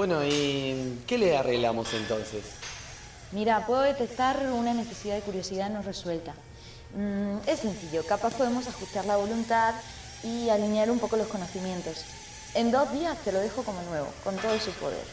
Bueno, 0.00 0.24
¿y 0.24 1.02
qué 1.06 1.18
le 1.18 1.36
arreglamos 1.36 1.92
entonces? 1.92 2.42
Mira, 3.32 3.66
puedo 3.66 3.82
detectar 3.82 4.50
una 4.50 4.72
necesidad 4.72 5.14
de 5.14 5.20
curiosidad 5.20 5.68
no 5.68 5.82
resuelta. 5.82 6.32
Mm, 6.94 7.46
es 7.46 7.60
sencillo, 7.60 8.02
capaz 8.06 8.32
podemos 8.32 8.66
ajustar 8.66 9.04
la 9.04 9.18
voluntad 9.18 9.74
y 10.22 10.48
alinear 10.48 10.90
un 10.90 11.00
poco 11.00 11.18
los 11.18 11.26
conocimientos. 11.26 12.06
En 12.54 12.70
dos 12.70 12.90
días 12.94 13.18
te 13.18 13.30
lo 13.30 13.40
dejo 13.40 13.62
como 13.62 13.82
nuevo, 13.82 14.06
con 14.24 14.34
todo 14.36 14.58
su 14.58 14.70
poder. 14.70 15.04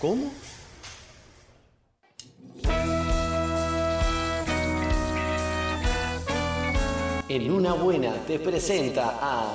¿Cómo? 0.00 0.32
En 7.28 7.52
una 7.52 7.74
buena 7.74 8.14
te 8.26 8.40
presenta 8.40 9.16
a 9.22 9.54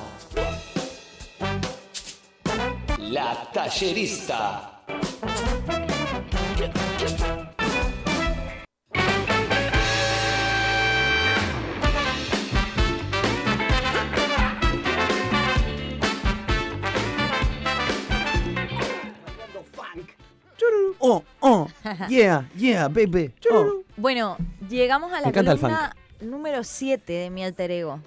La 3.12 3.50
Tallerista. 3.52 4.84
Oh, 21.02 21.24
oh, 21.42 21.68
yeah, 22.10 22.44
yeah, 22.56 22.88
baby. 22.90 23.32
Oh. 23.50 23.84
Bueno, 23.98 24.38
llegamos 24.70 25.12
a 25.12 25.22
la 25.22 25.22
Me 25.22 25.30
encanta 25.30 25.52
el 25.54 25.60
columna 25.60 25.96
número 26.22 26.64
7 26.64 27.12
de 27.14 27.30
mi 27.30 27.44
alter 27.44 27.72
ego. 27.72 28.02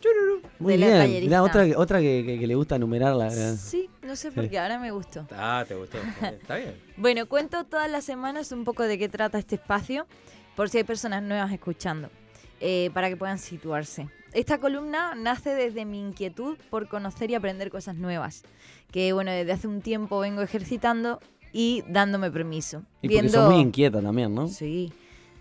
Muy 0.58 0.74
de 0.74 0.78
la 0.78 0.86
bien. 0.86 0.98
tallerista. 0.98 1.24
Mirá, 1.28 1.42
otra, 1.42 1.64
que- 1.64 1.76
otra 1.76 2.00
que, 2.00 2.22
que- 2.26 2.38
que 2.38 2.46
le 2.46 2.54
gusta 2.54 2.78
numerarla. 2.78 3.30
Sí, 3.56 3.88
no 4.02 4.14
sé 4.16 4.30
por 4.32 4.48
qué, 4.48 4.58
ahora 4.58 4.78
me 4.78 4.90
gustó. 4.90 5.26
Ah, 5.32 5.64
te 5.66 5.74
gustó. 5.74 5.98
Está 6.22 6.56
bien. 6.56 6.74
Bueno, 6.96 7.26
cuento 7.26 7.64
todas 7.64 7.90
las 7.90 8.04
semanas 8.04 8.52
un 8.52 8.64
poco 8.64 8.82
de 8.84 8.98
qué 8.98 9.08
trata 9.08 9.38
este 9.38 9.56
espacio, 9.56 10.06
por 10.56 10.68
si 10.68 10.78
hay 10.78 10.84
personas 10.84 11.22
nuevas 11.22 11.50
escuchando, 11.52 12.10
eh, 12.60 12.90
para 12.94 13.08
que 13.08 13.16
puedan 13.16 13.38
situarse. 13.38 14.08
Esta 14.34 14.58
columna 14.58 15.14
nace 15.14 15.54
desde 15.54 15.84
mi 15.84 16.00
inquietud 16.00 16.56
por 16.70 16.88
conocer 16.88 17.30
y 17.30 17.34
aprender 17.34 17.70
cosas 17.70 17.96
nuevas, 17.96 18.42
que 18.90 19.12
bueno, 19.12 19.30
desde 19.30 19.52
hace 19.52 19.68
un 19.68 19.80
tiempo 19.82 20.20
vengo 20.20 20.40
ejercitando 20.42 21.18
y 21.52 21.82
dándome 21.88 22.30
permiso. 22.30 22.82
Y 23.02 23.08
porque 23.10 23.28
sos 23.28 23.50
muy 23.50 23.60
inquieta 23.60 24.00
también, 24.00 24.34
¿no? 24.34 24.48
Sí. 24.48 24.90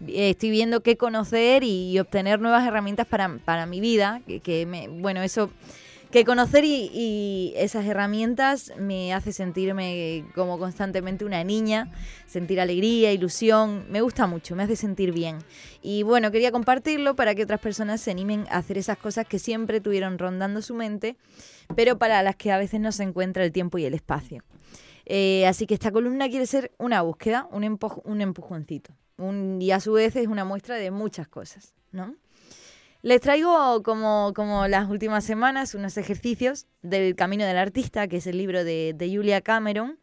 Eh, 0.07 0.31
Estoy 0.31 0.49
viendo 0.52 0.81
qué 0.81 0.97
conocer 0.97 1.63
y, 1.63 1.97
obtener 1.99 2.39
nuevas 2.39 2.67
herramientas 2.67 3.07
para, 3.07 3.38
para 3.45 3.66
mi 3.66 3.80
vida. 3.80 4.21
Que, 4.25 4.66
me, 4.66 4.88
bueno, 4.88 5.21
eso. 5.21 5.49
Que 6.11 6.25
conocer 6.25 6.66
y, 6.66 6.91
y 6.94 7.53
esas 7.55 7.85
herramientas 7.85 8.73
me 8.77 9.13
hace 9.13 9.31
sentirme 9.31 10.25
como 10.35 10.59
constantemente 10.59 11.23
una 11.23 11.41
niña, 11.45 11.89
sentir 12.27 12.59
alegría, 12.59 13.13
ilusión, 13.13 13.85
me 13.89 14.02
gusta 14.02 14.27
mucho, 14.27 14.53
me 14.57 14.63
hace 14.63 14.75
sentir 14.75 15.13
bien. 15.13 15.38
Y 15.81 16.03
bueno, 16.03 16.29
quería 16.29 16.52
compartirlo 16.52 17.16
para 17.16 17.33
que 17.33 17.44
otras 17.44 17.61
personas 17.61 18.02
se 18.02 18.11
animen 18.11 18.45
a 18.49 18.57
hacer 18.57 18.77
esas 18.77 18.97
cosas 18.97 19.25
que 19.25 19.39
siempre 19.39 19.79
tuvieron 19.79 20.19
rondando 20.19 20.61
su 20.61 20.75
mente, 20.75 21.16
pero 21.77 21.97
para 21.97 22.22
las 22.23 22.35
que 22.35 22.52
a 22.52 22.57
veces 22.57 22.81
no 22.81 22.91
se 22.91 23.03
encuentra 23.03 23.45
el 23.45 23.53
tiempo 23.53 23.77
y 23.77 23.85
el 23.85 23.94
espacio. 23.94 24.44
Eh, 25.05 25.47
así 25.47 25.66
que 25.66 25.75
esta 25.75 25.94
columna 25.94 26.27
quiere 26.27 26.45
ser 26.45 26.73
una 26.77 27.02
búsqueda, 27.03 27.47
un, 27.53 27.63
empuj- 27.63 28.02
un 28.03 28.19
empujoncito. 28.19 28.94
Un, 29.22 29.61
y 29.61 29.72
a 29.72 29.80
su 29.80 29.94
vez 29.94 30.16
es 30.16 30.27
una 30.27 30.45
muestra 30.45 30.75
de 30.75 30.91
muchas 30.91 31.27
cosas, 31.27 31.73
¿no? 31.91 32.16
Les 33.03 33.19
traigo, 33.19 33.81
como, 33.83 34.31
como 34.36 34.67
las 34.67 34.89
últimas 34.89 35.23
semanas, 35.23 35.73
unos 35.73 35.97
ejercicios 35.97 36.67
del 36.81 37.16
Camino 37.16 37.45
del 37.45 37.58
Artista, 37.58 38.08
que 38.08 38.17
es 38.17 38.28
el 38.28 38.38
libro 38.38 38.63
de, 38.63 38.94
de 38.95 39.16
Julia 39.16 39.41
Cameron, 39.41 39.97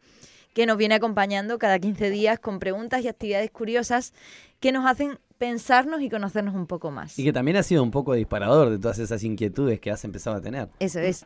que 0.53 0.65
nos 0.65 0.77
viene 0.77 0.95
acompañando 0.95 1.57
cada 1.59 1.79
15 1.79 2.09
días 2.09 2.39
con 2.39 2.59
preguntas 2.59 3.01
y 3.03 3.07
actividades 3.07 3.51
curiosas 3.51 4.13
que 4.59 4.71
nos 4.71 4.85
hacen 4.85 5.19
pensarnos 5.37 6.01
y 6.01 6.09
conocernos 6.09 6.53
un 6.53 6.67
poco 6.67 6.91
más. 6.91 7.17
Y 7.17 7.23
que 7.23 7.31
también 7.31 7.57
ha 7.57 7.63
sido 7.63 7.81
un 7.81 7.91
poco 7.91 8.13
disparador 8.13 8.69
de 8.69 8.77
todas 8.77 8.99
esas 8.99 9.23
inquietudes 9.23 9.79
que 9.79 9.91
has 9.91 10.03
empezado 10.03 10.35
a 10.35 10.41
tener. 10.41 10.69
Eso 10.79 10.99
es. 10.99 11.25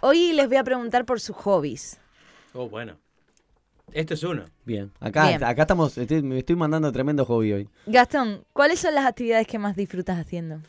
Hoy 0.00 0.32
les 0.32 0.48
voy 0.48 0.56
a 0.56 0.64
preguntar 0.64 1.04
por 1.04 1.20
sus 1.20 1.36
hobbies. 1.36 2.00
Oh, 2.52 2.68
bueno. 2.68 2.98
Esto 3.92 4.14
es 4.14 4.22
uno. 4.22 4.44
Bien. 4.64 4.90
Acá, 5.00 5.28
Bien. 5.28 5.42
acá 5.44 5.62
estamos, 5.62 5.96
estoy- 5.98 6.22
me 6.22 6.38
estoy 6.38 6.56
mandando 6.56 6.90
tremendo 6.92 7.24
hobby 7.24 7.52
hoy. 7.52 7.68
Gastón, 7.86 8.44
¿cuáles 8.52 8.80
son 8.80 8.94
las 8.94 9.06
actividades 9.06 9.46
que 9.46 9.58
más 9.58 9.76
disfrutas 9.76 10.18
haciendo? 10.18 10.60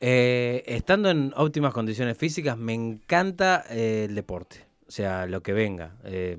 Eh, 0.00 0.62
estando 0.66 1.08
en 1.10 1.32
óptimas 1.36 1.72
condiciones 1.72 2.18
físicas, 2.18 2.58
me 2.58 2.74
encanta 2.74 3.64
eh, 3.70 4.06
el 4.08 4.14
deporte. 4.14 4.66
O 4.86 4.90
sea, 4.90 5.26
lo 5.26 5.42
que 5.42 5.52
venga. 5.52 5.94
Eh, 6.04 6.36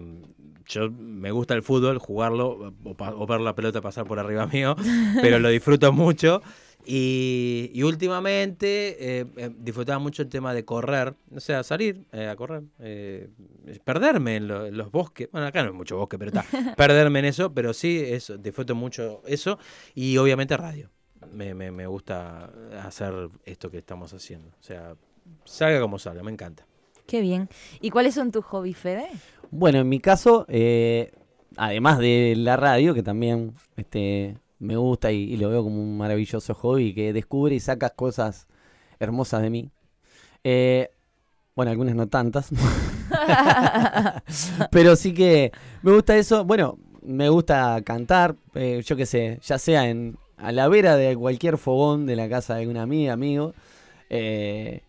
yo 0.67 0.91
me 0.91 1.31
gusta 1.31 1.53
el 1.55 1.63
fútbol, 1.63 1.97
jugarlo 1.97 2.73
o, 2.83 2.93
pa- 2.95 3.13
o 3.15 3.25
ver 3.25 3.41
la 3.41 3.55
pelota 3.55 3.81
pasar 3.81 4.05
por 4.05 4.19
arriba 4.19 4.45
mío, 4.53 4.75
pero 5.21 5.39
lo 5.39 5.49
disfruto 5.49 5.91
mucho. 5.93 6.41
Y, 6.85 7.71
y 7.73 7.83
últimamente 7.83 9.19
eh, 9.19 9.25
eh, 9.37 9.49
disfrutaba 9.57 9.99
mucho 9.99 10.21
el 10.21 10.29
tema 10.29 10.53
de 10.53 10.65
correr, 10.65 11.15
o 11.35 11.39
sea, 11.39 11.63
salir 11.63 12.05
eh, 12.11 12.27
a 12.27 12.35
correr, 12.35 12.63
eh, 12.79 13.29
perderme 13.83 14.35
en, 14.37 14.47
lo- 14.47 14.65
en 14.67 14.77
los 14.77 14.91
bosques. 14.91 15.29
Bueno, 15.31 15.47
acá 15.47 15.63
no 15.63 15.69
hay 15.69 15.75
mucho 15.75 15.97
bosque, 15.97 16.17
pero 16.19 16.29
está. 16.29 16.45
perderme 16.77 17.19
en 17.19 17.25
eso, 17.25 17.53
pero 17.53 17.73
sí, 17.73 17.99
eso, 18.05 18.37
disfruto 18.37 18.75
mucho 18.75 19.21
eso. 19.25 19.57
Y 19.93 20.17
obviamente 20.17 20.55
radio. 20.57 20.89
Me, 21.33 21.53
me, 21.55 21.71
me 21.71 21.87
gusta 21.87 22.51
hacer 22.83 23.13
esto 23.45 23.71
que 23.71 23.79
estamos 23.79 24.13
haciendo. 24.13 24.49
O 24.49 24.63
sea, 24.63 24.95
salga 25.43 25.81
como 25.81 25.97
salga, 25.97 26.21
me 26.21 26.31
encanta. 26.31 26.65
Qué 27.07 27.19
bien. 27.21 27.49
¿Y 27.81 27.89
cuáles 27.89 28.13
son 28.13 28.31
tus 28.31 28.45
hobbies, 28.45 28.77
Fede? 28.77 29.07
Bueno, 29.49 29.79
en 29.79 29.89
mi 29.89 29.99
caso, 29.99 30.45
eh, 30.49 31.11
además 31.57 31.97
de 31.99 32.35
la 32.37 32.57
radio, 32.57 32.93
que 32.93 33.01
también 33.03 33.53
este, 33.75 34.37
me 34.59 34.77
gusta 34.77 35.11
y, 35.11 35.35
lo 35.37 35.49
veo 35.49 35.63
como 35.63 35.81
un 35.81 35.97
maravilloso 35.97 36.53
hobby, 36.53 36.93
que 36.93 37.13
descubre 37.13 37.55
y 37.55 37.59
sacas 37.59 37.93
cosas 37.93 38.47
hermosas 38.99 39.41
de 39.41 39.49
mí. 39.49 39.71
Eh, 40.43 40.89
bueno, 41.55 41.71
algunas 41.71 41.95
no 41.95 42.07
tantas. 42.07 42.49
Pero 44.71 44.95
sí 44.95 45.13
que 45.13 45.51
me 45.81 45.93
gusta 45.93 46.17
eso. 46.17 46.45
Bueno, 46.45 46.77
me 47.01 47.29
gusta 47.29 47.81
cantar, 47.83 48.35
eh, 48.55 48.81
yo 48.85 48.95
qué 48.95 49.05
sé, 49.05 49.39
ya 49.43 49.57
sea 49.57 49.89
en 49.89 50.17
a 50.37 50.51
la 50.51 50.67
vera 50.67 50.97
de 50.97 51.15
cualquier 51.15 51.57
fogón 51.57 52.05
de 52.05 52.15
la 52.15 52.27
casa 52.27 52.55
de 52.55 52.61
alguna 52.61 52.81
amiga, 52.81 53.13
amigo. 53.13 53.53
eh, 54.09 54.81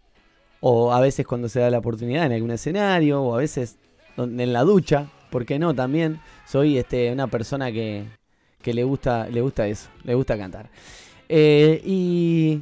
o 0.61 0.93
a 0.93 1.01
veces 1.01 1.27
cuando 1.27 1.49
se 1.49 1.61
da 1.61 1.71
la 1.71 1.79
oportunidad 1.79 2.27
en 2.27 2.33
algún 2.33 2.51
escenario, 2.51 3.23
o 3.23 3.35
a 3.35 3.39
veces 3.39 3.79
en 4.17 4.53
la 4.53 4.63
ducha, 4.63 5.11
¿por 5.31 5.47
qué 5.47 5.59
no? 5.59 5.75
También 5.75 6.21
soy 6.47 6.79
este, 6.79 7.13
una 7.13 7.29
persona 7.29 7.71
que, 7.71 8.07
que 8.67 8.75
le, 8.75 8.83
gusta, 8.83 9.29
le 9.31 9.41
gusta 9.41 9.69
eso, 9.69 9.89
le 10.03 10.15
gusta 10.15 10.37
cantar. 10.37 10.69
Eh, 11.29 11.81
y 11.85 12.61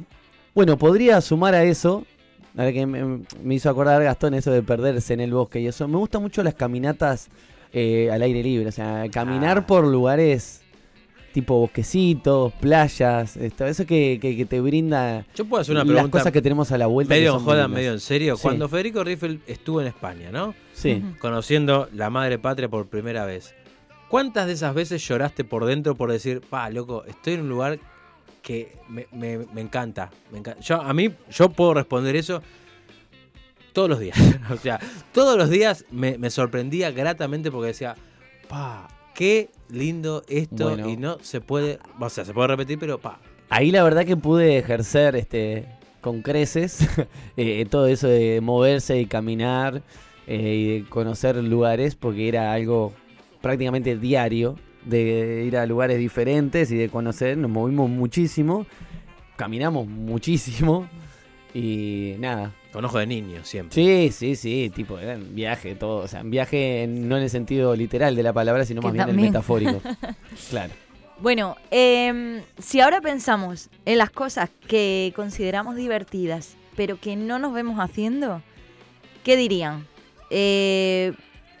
bueno, 0.53 0.77
podría 0.77 1.19
sumar 1.19 1.55
a 1.55 1.63
eso, 1.63 2.05
a 2.55 2.63
ver 2.63 2.73
que 2.75 2.85
me, 2.85 3.21
me 3.43 3.55
hizo 3.55 3.71
acordar 3.71 4.03
Gastón 4.03 4.35
eso 4.35 4.51
de 4.51 4.61
perderse 4.61 5.15
en 5.15 5.19
el 5.21 5.33
bosque 5.33 5.59
y 5.61 5.65
eso. 5.67 5.87
Me 5.87 5.97
gustan 5.97 6.21
mucho 6.21 6.43
las 6.43 6.53
caminatas 6.53 7.29
eh, 7.73 8.09
al 8.11 8.21
aire 8.21 8.43
libre, 8.43 8.67
o 8.67 8.71
sea, 8.71 9.05
caminar 9.11 9.57
Ah. 9.57 9.65
por 9.67 9.85
lugares 9.87 10.61
tipo 11.33 11.59
bosquecitos, 11.59 12.53
playas, 12.61 13.35
esto, 13.35 13.65
eso 13.65 13.85
que, 13.85 14.19
que- 14.21 14.37
que 14.37 14.45
te 14.45 14.61
brinda 14.61 15.25
Yo 15.35 15.43
puedo 15.43 15.59
hacer 15.61 15.75
una 15.75 15.83
las 15.83 16.07
cosas 16.07 16.31
que 16.31 16.41
tenemos 16.41 16.71
a 16.71 16.77
la 16.77 16.85
vuelta. 16.85 17.13
medio 17.13 17.33
en 17.33 17.39
joda, 17.43 17.67
medio 17.67 17.91
en 17.91 17.99
serio. 17.99 18.35
Sí. 18.37 18.43
Cuando 18.43 18.69
Federico 18.69 19.03
Riffel 19.03 19.41
estuvo 19.47 19.81
en 19.81 19.87
España, 19.87 20.29
¿no? 20.31 20.53
Sí. 20.73 21.03
Conociendo 21.19 21.89
la 21.93 22.09
madre 22.11 22.37
patria 22.39 22.69
por 22.69 22.87
primera 22.87 23.25
vez. 23.25 23.53
¿Cuántas 24.15 24.47
de 24.47 24.53
esas 24.53 24.73
veces 24.73 25.05
lloraste 25.05 25.43
por 25.43 25.65
dentro 25.65 25.93
por 25.93 26.09
decir, 26.09 26.39
pa, 26.39 26.69
loco, 26.69 27.03
estoy 27.03 27.33
en 27.33 27.41
un 27.41 27.49
lugar 27.49 27.79
que 28.41 28.77
me, 28.87 29.07
me- 29.11 29.39
me 29.53 29.59
encanta? 29.59 30.09
Me 30.31 30.39
encanta. 30.39 30.61
Yo, 30.61 30.81
a 30.81 30.93
mí, 30.93 31.09
yo 31.29 31.49
puedo 31.49 31.73
responder 31.73 32.15
eso 32.15 32.41
todos 33.73 33.89
los 33.89 33.99
días. 33.99 34.17
o 34.49 34.55
sea, 34.55 34.79
todos 35.11 35.37
los 35.37 35.49
días 35.49 35.83
me, 35.91 36.17
me 36.17 36.29
sorprendía 36.29 36.91
gratamente 36.91 37.51
porque 37.51 37.67
decía, 37.67 37.95
pa, 38.47 38.87
qué 39.13 39.49
lindo 39.69 40.23
esto 40.29 40.69
Bueno. 40.69 40.87
y 40.89 40.95
no 40.95 41.17
se 41.21 41.41
puede, 41.41 41.79
o 41.99 42.09
sea, 42.09 42.23
se 42.23 42.33
puede 42.33 42.47
repetir, 42.47 42.79
pero 42.79 42.97
pa, 42.99 43.19
Ahí 43.49 43.69
la 43.69 43.83
verdad 43.83 44.05
que 44.05 44.15
pude 44.15 44.57
ejercer 44.57 45.17
este 45.17 45.65
con 45.99 46.21
creces 46.21 46.87
eh, 47.35 47.65
todo 47.69 47.87
eso 47.87 48.07
de 48.07 48.39
moverse 48.39 48.97
y 48.97 49.07
caminar 49.07 49.81
eh, 50.25 50.37
y 50.55 50.79
de 50.79 50.87
conocer 50.87 51.35
lugares 51.35 51.95
porque 51.95 52.29
era 52.29 52.53
algo 52.53 52.93
prácticamente 53.49 53.95
diario 53.95 54.57
de 54.85 55.43
ir 55.45 55.55
a 55.55 55.67
lugares 55.67 55.99
diferentes 55.99 56.71
y 56.71 56.75
de 56.77 56.89
conocer, 56.89 57.37
nos 57.37 57.51
movimos 57.51 57.87
muchísimo, 57.91 58.65
caminamos 59.35 59.85
muchísimo 59.87 60.87
y 61.53 62.15
nada. 62.17 62.53
con 62.73 62.83
ojo 62.85 62.97
de 62.97 63.05
niño 63.05 63.43
siempre. 63.45 63.75
Sí, 63.75 64.11
sí, 64.11 64.35
sí, 64.35 64.71
tipo, 64.75 64.97
era 64.97 65.13
un 65.15 65.35
viaje, 65.35 65.75
todo, 65.75 65.97
o 65.97 66.07
sea, 66.07 66.21
un 66.21 66.31
viaje 66.31 66.81
en- 66.83 67.07
no 67.07 67.17
en 67.17 67.23
el 67.23 67.29
sentido 67.29 67.75
literal 67.75 68.15
de 68.15 68.23
la 68.23 68.33
palabra, 68.33 68.65
sino 68.65 68.81
Que 68.81 68.87
más 68.87 68.93
bien 68.93 69.09
en 69.09 69.15
el 69.15 69.21
metafórico. 69.21 69.79
claro. 70.49 70.73
Bueno, 71.21 71.55
em, 71.69 72.41
si 72.57 72.81
ahora 72.81 72.99
pensamos 72.99 73.69
en 73.85 73.99
las 73.99 74.09
cosas 74.09 74.49
que 74.67 75.13
consideramos 75.15 75.75
divertidas, 75.75 76.57
pero 76.75 76.99
que 76.99 77.15
no 77.15 77.37
nos 77.39 77.53
vemos 77.53 77.79
haciendo, 77.79 78.41
¿qué 79.23 79.37
dirían? 79.37 79.85
Eh, 80.31 81.13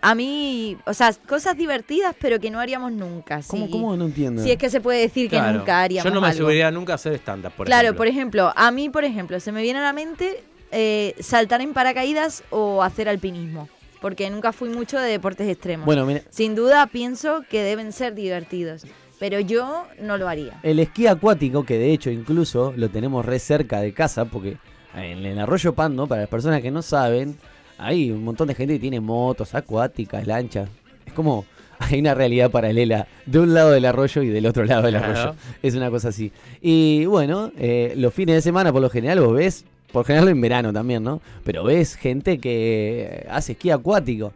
A 0.07 0.13
mí, 0.13 0.77
o 0.85 0.93
sea, 0.93 1.11
cosas 1.27 1.57
divertidas, 1.57 2.15
pero 2.21 2.39
que 2.39 2.51
no 2.51 2.59
haríamos 2.59 2.91
nunca. 2.91 3.41
¿Cómo, 3.47 3.65
sí. 3.65 3.71
cómo? 3.71 3.97
No 3.97 4.05
entiendo. 4.05 4.43
Si 4.43 4.51
es 4.51 4.57
que 4.57 4.69
se 4.69 4.79
puede 4.79 4.99
decir 5.01 5.29
que 5.31 5.37
Claro. 5.37 5.57
nunca 5.57 5.81
haríamos 5.81 6.03
Yo 6.09 6.13
no 6.13 6.21
me 6.21 6.27
algo. 6.27 6.43
subiría 6.43 6.69
nunca 6.69 6.93
a 6.93 6.95
hacer 6.95 7.13
stand-up, 7.15 7.53
por 7.53 7.65
claro, 7.65 7.85
ejemplo. 7.87 7.97
por 7.97 8.07
ejemplo, 8.07 8.53
a 8.55 8.69
mí, 8.71 8.89
por 8.89 9.03
ejemplo, 9.03 9.39
se 9.39 9.51
me 9.51 9.63
viene 9.63 9.79
a 9.79 9.81
la 9.83 9.93
mente 9.93 10.43
eh, 10.71 11.15
saltar 11.19 11.61
en 11.61 11.73
paracaídas 11.73 12.43
o 12.51 12.83
hacer 12.83 13.09
alpinismo, 13.09 13.67
porque 13.99 14.29
nunca 14.29 14.51
fui 14.53 14.69
mucho 14.69 14.99
de 14.99 15.09
deportes 15.09 15.47
extremos. 15.49 15.85
Bueno, 15.87 16.05
mira, 16.05 16.21
Sin 16.29 16.53
duda 16.53 16.85
pienso 16.87 17.41
que 17.49 17.63
deben 17.63 17.91
ser 17.91 18.13
divertidos, 18.13 18.85
pero 19.19 19.39
yo 19.39 19.87
no 19.99 20.17
lo 20.17 20.27
haría. 20.27 20.59
el 20.61 20.79
esquí 20.79 21.07
acuático, 21.07 21.63
que 21.65 21.79
de 21.79 21.91
hecho 21.93 22.11
incluso 22.11 22.73
lo 22.77 22.89
tenemos 22.89 23.25
re 23.25 23.39
cerca 23.39 23.79
de 23.79 23.91
casa, 23.93 24.25
porque 24.25 24.57
en 24.95 25.25
el 25.25 25.39
arroyo 25.39 25.73
Pando, 25.73 26.05
para 26.07 26.21
las 26.21 26.29
personas 26.29 26.61
que 26.61 26.69
no 26.71 26.81
saben, 26.83 27.37
hay 27.77 28.11
un 28.11 28.23
montón 28.23 28.47
de 28.47 28.55
gente 28.55 28.73
que 28.75 28.79
tiene 28.79 28.99
motos 28.99 29.53
acuáticas, 29.55 30.25
lanchas. 30.27 30.69
Es 31.05 31.13
como 31.13 31.45
hay 31.79 31.99
una 31.99 32.13
realidad 32.13 32.49
paralela 32.51 33.07
de 33.25 33.39
un 33.39 33.53
lado 33.53 33.71
del 33.71 33.85
arroyo 33.85 34.21
y 34.21 34.27
del 34.29 34.45
otro 34.45 34.63
lado 34.65 34.83
del 34.83 34.95
Claro. 34.97 35.13
arroyo. 35.19 35.35
Es 35.61 35.75
una 35.75 35.89
cosa 35.89 36.09
así. 36.09 36.31
Y 36.61 37.05
bueno, 37.05 37.51
eh, 37.57 37.93
los 37.97 38.13
fines 38.13 38.35
de 38.35 38.41
semana 38.41 38.71
por 38.71 38.81
lo 38.81 38.89
general 38.89 39.19
vos 39.19 39.35
ves, 39.35 39.65
por 39.91 40.05
general 40.05 40.29
en 40.29 40.39
verano 40.41 40.71
también, 40.73 41.03
¿no? 41.03 41.21
Pero 41.43 41.63
ves 41.63 41.95
gente 41.95 42.37
que 42.39 43.25
hace 43.29 43.53
esquí 43.53 43.69
acuático. 43.71 44.31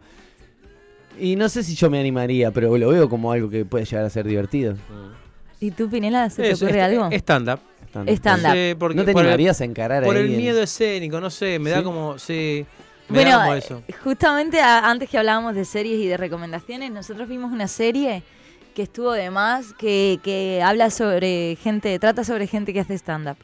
Y 1.18 1.36
no 1.36 1.48
sé 1.48 1.62
si 1.62 1.74
yo 1.74 1.90
me 1.90 1.98
animaría, 2.00 2.50
pero 2.50 2.76
lo 2.78 2.88
veo 2.88 3.08
como 3.08 3.32
algo 3.32 3.50
que 3.50 3.64
puede 3.64 3.84
llegar 3.84 4.04
a 4.04 4.10
ser 4.10 4.26
divertido. 4.26 4.74
¿Y 5.60 5.70
tú, 5.72 5.90
Pinela, 5.90 6.30
se 6.30 6.42
te 6.42 6.50
Eso, 6.52 6.64
ocurre 6.64 6.78
es- 6.80 6.84
algo? 6.86 7.08
Stand-up. 7.12 7.60
Stand-up. 8.06 8.52
Sí, 8.52 8.74
porque 8.78 8.96
¿No 8.96 9.04
te 9.04 9.12
por 9.12 9.22
el- 9.22 9.26
animarías 9.28 9.60
a 9.60 9.64
encarar 9.64 10.04
Por 10.04 10.16
ahí 10.16 10.22
el 10.22 10.30
en- 10.30 10.36
miedo 10.38 10.62
escénico, 10.62 11.20
no 11.20 11.28
sé, 11.28 11.58
me 11.58 11.70
da 11.70 11.82
como, 11.82 12.18
sí, 12.18 12.64
me 13.10 13.22
Bueno, 13.24 13.54
eh, 13.54 13.58
eso. 13.58 13.82
justamente 14.04 14.60
a- 14.60 14.88
antes 14.90 15.08
que 15.08 15.18
hablábamos 15.18 15.54
de 15.54 15.64
series 15.64 16.00
y 16.00 16.06
de 16.06 16.16
recomendaciones, 16.16 16.90
nosotros 16.90 17.28
vimos 17.28 17.52
una 17.52 17.68
serie 17.68 18.22
que 18.74 18.82
estuvo 18.82 19.12
de 19.12 19.30
más, 19.30 19.72
que, 19.74 20.20
que 20.22 20.62
habla 20.62 20.90
sobre 20.90 21.56
gente, 21.62 21.98
trata 21.98 22.24
sobre 22.24 22.46
gente 22.46 22.72
que 22.72 22.80
hace 22.80 22.94
stand-up. 22.94 23.36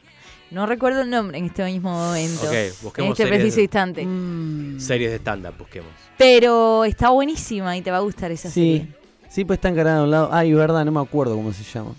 No 0.49 0.65
recuerdo 0.65 1.01
el 1.01 1.09
nombre 1.09 1.37
en 1.37 1.45
este 1.45 1.65
mismo 1.65 1.91
momento, 1.91 2.43
Ok, 2.47 2.53
en 2.53 2.71
busquemos 2.81 3.11
este 3.11 3.23
series, 3.23 3.39
preciso 3.41 3.59
instante. 3.61 4.05
Mm. 4.05 4.79
series 4.79 5.11
de 5.11 5.17
stand-up, 5.17 5.57
busquemos. 5.57 5.91
Pero 6.17 6.85
está 6.85 7.09
buenísima 7.09 7.75
y 7.75 7.81
te 7.81 7.91
va 7.91 7.97
a 7.97 8.01
gustar 8.01 8.31
esa 8.31 8.49
Sí, 8.49 8.87
sí, 9.29 9.43
pues 9.43 9.57
está 9.57 9.67
encarada 9.67 9.99
a 9.99 10.03
un 10.03 10.11
lado. 10.11 10.29
Ay, 10.31 10.53
verdad, 10.53 10.85
no 10.85 10.91
me 10.93 11.01
acuerdo 11.01 11.35
cómo 11.35 11.51
se 11.51 11.63
llama. 11.63 11.91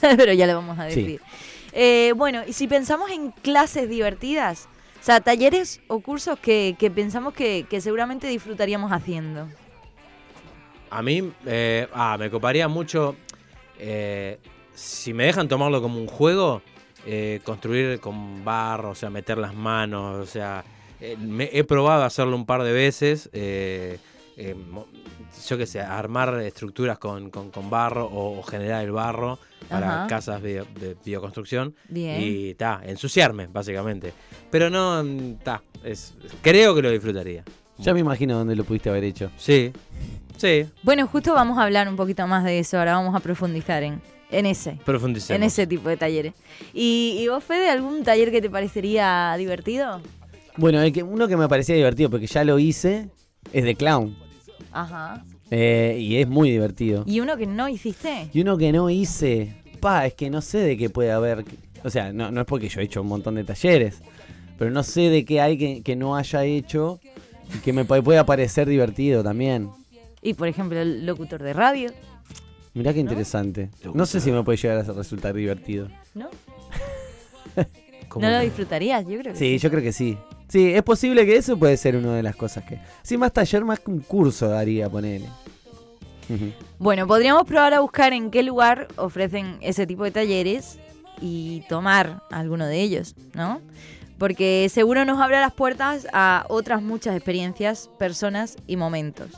serie. 0.00 0.16
Pero 0.18 0.32
ya 0.34 0.46
lo 0.46 0.54
vamos 0.54 0.78
a 0.78 0.90
Sí. 0.90 1.00
decir. 1.00 1.20
Eh, 1.72 2.12
bueno, 2.16 2.42
y 2.46 2.52
si 2.52 2.66
pensamos 2.66 3.10
en 3.10 3.30
clases 3.30 3.88
divertidas, 3.88 4.68
o 5.00 5.04
sea, 5.04 5.20
talleres 5.20 5.80
o 5.88 6.00
cursos 6.00 6.38
que, 6.38 6.76
que 6.78 6.90
pensamos 6.90 7.34
que, 7.34 7.66
que 7.68 7.80
seguramente 7.80 8.26
disfrutaríamos 8.26 8.92
haciendo. 8.92 9.48
A 10.90 11.02
mí, 11.02 11.32
eh, 11.46 11.86
ah, 11.92 12.16
me 12.18 12.30
coparía 12.30 12.66
mucho, 12.68 13.14
eh, 13.78 14.38
si 14.74 15.12
me 15.12 15.24
dejan 15.24 15.48
tomarlo 15.48 15.82
como 15.82 16.00
un 16.00 16.06
juego, 16.06 16.62
eh, 17.06 17.40
construir 17.44 18.00
con 18.00 18.44
barro, 18.44 18.90
o 18.90 18.94
sea, 18.94 19.10
meter 19.10 19.38
las 19.38 19.54
manos, 19.54 20.16
o 20.22 20.26
sea, 20.26 20.64
he 21.00 21.64
probado 21.64 22.04
hacerlo 22.04 22.34
un 22.34 22.44
par 22.44 22.62
de 22.62 22.72
veces, 22.72 23.30
eh, 24.38 24.54
yo 25.48 25.58
qué 25.58 25.66
sé, 25.66 25.80
armar 25.80 26.40
estructuras 26.40 26.98
con, 26.98 27.30
con- 27.30 27.50
con 27.50 27.68
barro 27.70 28.06
o, 28.06 28.38
o 28.38 28.42
generar 28.42 28.84
el 28.84 28.92
barro 28.92 29.38
para 29.68 29.98
Ajá. 29.98 30.06
casas 30.06 30.40
bio- 30.42 30.66
de 30.80 30.96
bioconstrucción 31.04 31.74
Bien. 31.88 32.16
y 32.20 32.54
ta, 32.54 32.80
ensuciarme, 32.84 33.46
básicamente. 33.48 34.12
Pero 34.50 34.70
no, 34.70 35.02
mm, 35.04 35.34
ta, 35.44 35.62
es, 35.84 36.14
creo 36.42 36.74
que 36.74 36.82
lo 36.82 36.90
disfrutaría. 36.90 37.44
Ya 37.78 37.92
me 37.94 38.00
imagino 38.00 38.36
dónde 38.38 38.56
lo 38.56 38.64
pudiste 38.64 38.88
haber 38.90 39.04
hecho. 39.04 39.30
Sí, 39.36 39.72
sí, 40.36 40.66
Bueno, 40.82 41.06
justo 41.06 41.34
vamos 41.34 41.58
a 41.58 41.64
hablar 41.64 41.88
un 41.88 41.96
poquito 41.96 42.26
más 42.26 42.44
de 42.44 42.58
eso, 42.58 42.78
ahora 42.78 42.94
vamos 42.94 43.14
a 43.14 43.20
profundizar 43.20 43.82
en, 43.82 44.00
en 44.30 44.46
ese. 44.46 44.78
profundicemos. 44.84 45.36
En 45.36 45.42
ese 45.44 45.66
tipo 45.66 45.88
de 45.88 45.96
talleres. 45.96 46.34
¿Y, 46.72 47.18
y 47.20 47.28
vos, 47.28 47.44
Fede, 47.44 47.68
algún 47.70 48.02
taller 48.02 48.30
que 48.32 48.40
te 48.40 48.50
parecería 48.50 49.34
divertido? 49.38 50.00
Bueno, 50.56 50.80
el 50.82 50.92
que, 50.92 51.02
uno 51.04 51.28
que 51.28 51.36
me 51.36 51.46
parecía 51.48 51.76
divertido, 51.76 52.10
porque 52.10 52.26
ya 52.26 52.42
lo 52.42 52.58
hice, 52.58 53.10
es 53.52 53.62
de 53.64 53.74
clown. 53.76 54.16
Ajá. 54.72 55.24
Eh, 55.50 55.96
y 56.00 56.16
es 56.16 56.28
muy 56.28 56.50
divertido. 56.50 57.04
¿Y 57.06 57.20
uno 57.20 57.36
que 57.36 57.46
no 57.46 57.68
hiciste? 57.68 58.28
Y 58.32 58.40
uno 58.40 58.58
que 58.58 58.72
no 58.72 58.90
hice, 58.90 59.56
pa, 59.80 60.06
es 60.06 60.14
que 60.14 60.30
no 60.30 60.40
sé 60.40 60.58
de 60.58 60.76
qué 60.76 60.90
puede 60.90 61.12
haber. 61.12 61.44
O 61.84 61.90
sea, 61.90 62.12
no, 62.12 62.30
no 62.30 62.40
es 62.40 62.46
porque 62.46 62.68
yo 62.68 62.80
he 62.80 62.84
hecho 62.84 63.02
un 63.02 63.08
montón 63.08 63.36
de 63.36 63.44
talleres, 63.44 64.02
pero 64.58 64.70
no 64.70 64.82
sé 64.82 65.02
de 65.02 65.24
qué 65.24 65.40
hay 65.40 65.56
que, 65.56 65.82
que 65.82 65.96
no 65.96 66.16
haya 66.16 66.44
hecho 66.44 67.00
y 67.54 67.58
que 67.58 67.72
me 67.72 67.84
pueda 67.84 68.26
parecer 68.26 68.68
divertido 68.68 69.22
también. 69.22 69.70
Y, 70.20 70.34
por 70.34 70.48
ejemplo, 70.48 70.80
el 70.80 71.06
locutor 71.06 71.42
de 71.42 71.52
radio, 71.52 71.92
Mirá 72.78 72.94
qué 72.94 73.00
interesante. 73.00 73.70
No 73.92 74.06
sé 74.06 74.20
si 74.20 74.30
me 74.30 74.44
puede 74.44 74.56
llegar 74.56 74.78
a 74.78 74.92
resultar 74.92 75.34
divertido. 75.34 75.88
¿no? 76.14 76.28
¿Cómo 78.08 78.24
¿No 78.24 78.30
lo 78.32 78.40
disfrutarías? 78.40 79.04
Yo 79.04 79.18
creo 79.18 79.32
que 79.32 79.38
Sí, 79.38 79.58
yo 79.58 79.68
creo 79.68 79.82
que 79.82 79.92
sí. 79.92 80.16
Sí, 80.48 80.72
es 80.72 80.82
posible 80.82 81.26
que 81.26 81.36
eso 81.36 81.58
puede 81.58 81.76
ser 81.76 81.96
una 81.96 82.14
de 82.14 82.22
las 82.22 82.34
cosas 82.34 82.64
que... 82.64 82.80
Sí, 83.02 83.16
más 83.16 83.32
taller, 83.32 83.64
más 83.64 83.80
que 83.80 83.90
un 83.90 84.00
curso 84.00 84.48
daría, 84.48 84.88
ponele. 84.88 85.26
Ujú. 86.28 86.52
Bueno, 86.78 87.06
podríamos 87.06 87.44
probar 87.44 87.74
a 87.74 87.80
buscar 87.80 88.12
en 88.12 88.30
qué 88.30 88.42
lugar 88.42 88.88
ofrecen 88.96 89.58
ese 89.60 89.86
tipo 89.86 90.04
de 90.04 90.10
talleres 90.10 90.78
y 91.20 91.62
tomar 91.68 92.22
alguno 92.30 92.66
de 92.66 92.80
ellos, 92.80 93.14
¿no? 93.34 93.60
Porque 94.18 94.68
seguro 94.70 95.04
nos 95.04 95.20
abre 95.20 95.40
las 95.40 95.52
puertas 95.52 96.06
a 96.12 96.44
otras 96.48 96.82
muchas 96.82 97.14
experiencias, 97.14 97.90
personas 97.98 98.56
y 98.66 98.76
momentos. 98.76 99.30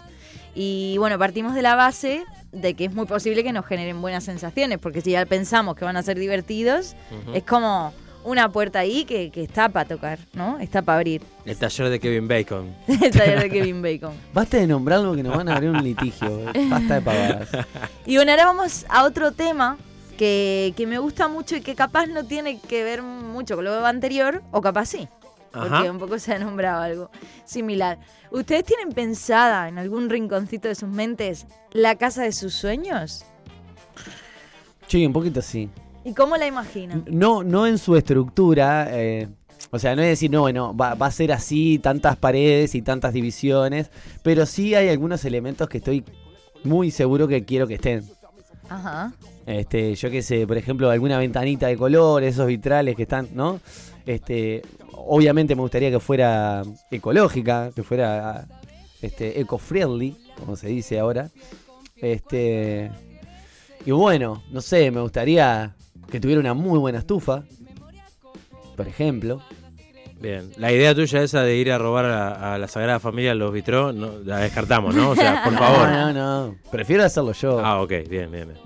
Y 0.55 0.97
bueno, 0.99 1.19
partimos 1.19 1.55
de 1.55 1.63
la 1.63 1.75
base 1.75 2.25
de 2.53 2.75
que 2.75 2.87
es 2.87 2.93
muy 2.93 3.07
posible 3.07 3.45
que 3.45 3.53
nos 3.53 3.67
generen 3.67 4.01
buenas 4.01 4.25
sensaciones, 4.25 4.79
porque 4.79 5.01
si 5.01 5.13
ya 5.13 5.25
pensamos 5.27 5.77
que 5.77 5.85
van 5.85 5.97
a 5.97 6.03
ser 6.03 6.19
divertidos, 6.19 6.97
es 7.35 7.45
como 7.45 7.93
una 8.25 8.51
puerta 8.51 8.81
ahí 8.81 9.05
que, 9.05 9.31
que 9.31 9.43
está 9.43 9.69
para 9.69 9.89
tocar, 9.89 10.19
¿no? 10.33 10.59
Está 10.59 10.83
para 10.83 10.99
abrir. 10.99 11.23
El 11.45 11.57
taller 11.57 11.89
de 11.89 12.01
Kevin 12.01 12.29
Bacon. 12.29 12.75
El 12.89 13.11
taller 13.11 13.41
de 13.41 13.51
Kevin 13.51 13.83
Bacon. 13.83 14.13
Basta 14.33 14.59
de 14.59 14.67
nombrarlo 14.67 15.15
que 15.15 15.23
nos 15.23 15.37
van 15.37 15.49
a 15.49 15.57
abrir 15.57 15.71
un 15.71 15.83
litigio. 15.83 16.45
Basta 16.69 16.95
de 16.97 17.01
pavadas. 17.03 17.49
Y 18.07 18.17
bueno, 18.17 18.33
ahora 18.33 18.47
vamos 18.47 18.85
a 18.89 19.05
otro 19.05 19.33
tema 19.33 19.79
que, 20.19 20.75
que 20.77 20.87
me 20.87 20.99
gusta 20.99 21.29
mucho 21.29 21.57
y 21.57 21.61
que 21.61 21.75
capaz 21.75 22.07
no 22.07 22.25
tiene 22.25 22.59
que 22.59 22.83
ver 22.83 23.03
mucho 23.03 23.57
con 23.57 23.65
lo 23.65 23.87
anterior, 23.87 24.43
o 24.51 24.61
capaz 24.61 24.87
sí. 24.87 25.09
Porque 25.53 25.69
Ajá. 25.75 25.91
un 25.91 25.99
poco 25.99 26.19
se 26.19 26.33
ha 26.35 26.39
nombrado 26.39 26.83
algo 26.83 27.11
similar. 27.45 27.99
¿Ustedes 28.31 28.65
tienen 28.65 28.91
pensada 28.93 29.69
en 29.69 29.79
algún 29.79 30.09
rinconcito 30.09 30.69
de 30.69 30.75
sus 30.77 30.89
mentes 30.89 31.47
la 31.73 31.97
casa 31.97 32.23
de 32.23 32.33
sus 32.33 32.55
sueños? 32.55 33.25
Sí, 34.87 35.05
un 35.07 35.13
poquito 35.13 35.43
sí. 35.43 35.69
¿Y 36.05 36.15
cómo 36.15 36.37
la 36.37 36.47
imaginan? 36.47 37.05
No, 37.11 37.43
no 37.43 37.67
en 37.67 37.79
su 37.79 37.97
estructura. 37.97 38.89
eh, 38.91 39.29
o 39.71 39.79
sea, 39.79 39.95
no 39.95 40.03
es 40.03 40.09
decir, 40.09 40.31
no, 40.31 40.41
bueno, 40.41 40.75
va, 40.77 40.95
va 40.95 41.07
a 41.07 41.11
ser 41.11 41.33
así, 41.33 41.79
tantas 41.79 42.17
paredes 42.17 42.75
y 42.75 42.83
tantas 42.83 43.13
divisiones. 43.13 43.91
Pero 44.23 44.47
sí 44.47 44.75
hay 44.75 44.89
algunos 44.89 45.25
elementos 45.25 45.69
que 45.69 45.79
estoy 45.79 46.05
muy 46.65 46.91
seguro 46.91 47.29
que 47.29 47.45
quiero 47.45 47.67
que 47.67 47.75
estén. 47.75 48.05
Ajá. 48.69 49.13
Este, 49.47 49.95
yo 49.95 50.11
qué 50.11 50.23
sé, 50.23 50.47
por 50.47 50.57
ejemplo, 50.57 50.91
alguna 50.91 51.19
ventanita 51.19 51.67
de 51.67 51.77
color, 51.77 52.23
esos 52.23 52.47
vitrales 52.47 52.97
que 52.97 53.03
están, 53.03 53.29
¿no? 53.35 53.61
Este, 54.07 54.63
obviamente 54.93 55.55
me 55.55 55.63
gustaría 55.63 55.91
que 55.91 56.01
fuera 56.01 56.63
ecológica, 56.91 57.71
que 57.75 57.83
fuera 57.83 58.47
este, 59.03 59.41
eco-friendly, 59.41 60.17
como 60.39 60.57
se 60.57 60.69
dice 60.69 60.99
ahora. 60.99 61.31
Este, 61.97 62.91
y 63.85 63.91
bueno, 63.91 64.43
no 64.51 64.61
sé, 64.61 64.91
me 64.91 65.01
gustaría 65.01 65.75
que 66.11 66.21
tuviera 66.21 66.41
una 66.41 66.55
muy 66.55 66.79
buena 66.79 66.99
estufa, 66.99 67.45
por 68.77 68.89
ejemplo. 68.89 69.41
Bien. 70.21 70.51
La 70.59 70.71
idea 70.71 70.95
tuya 70.95 71.23
esa 71.23 71.43
de 71.43 71.57
ir 71.57 71.73
a 71.73 71.79
robar 71.79 72.05
a 72.05 72.09
la, 72.09 72.55
a 72.55 72.59
la 72.59 72.69
Sagrada 72.69 73.01
Familia 73.01 73.35
los 73.35 73.53
vitró, 73.53 73.91
no, 73.93 74.19
la 74.23 74.39
descartamos, 74.39 74.95
¿no? 74.95 75.11
O 75.11 75.17
sea, 75.17 75.43
por 75.45 75.55
favor. 75.59 75.89
No, 75.89 76.13
no, 76.13 76.47
no, 76.49 76.57
prefiero 76.71 77.05
hacerlo 77.05 77.33
yo. 77.33 77.59
Ah, 77.65 77.81
ok, 77.81 77.89
bien, 78.09 78.31
bien, 78.31 78.49
bien. 78.49 78.59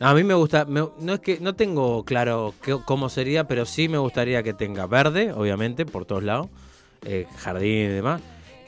A 0.00 0.14
mí 0.14 0.24
me 0.24 0.34
gusta, 0.34 0.64
me- 0.64 0.88
no 1.00 1.14
es 1.14 1.20
que 1.20 1.38
no 1.40 1.54
tengo 1.54 2.04
claro 2.04 2.54
qué- 2.62 2.78
cómo 2.84 3.08
sería, 3.08 3.44
pero 3.46 3.66
sí 3.66 3.88
me 3.88 3.98
gustaría 3.98 4.42
que 4.42 4.52
tenga 4.52 4.86
verde, 4.86 5.32
obviamente, 5.32 5.86
por 5.86 6.04
todos 6.06 6.22
lados, 6.24 6.48
eh, 7.04 7.26
jardín 7.36 7.70
y 7.72 7.86
demás. 7.86 8.20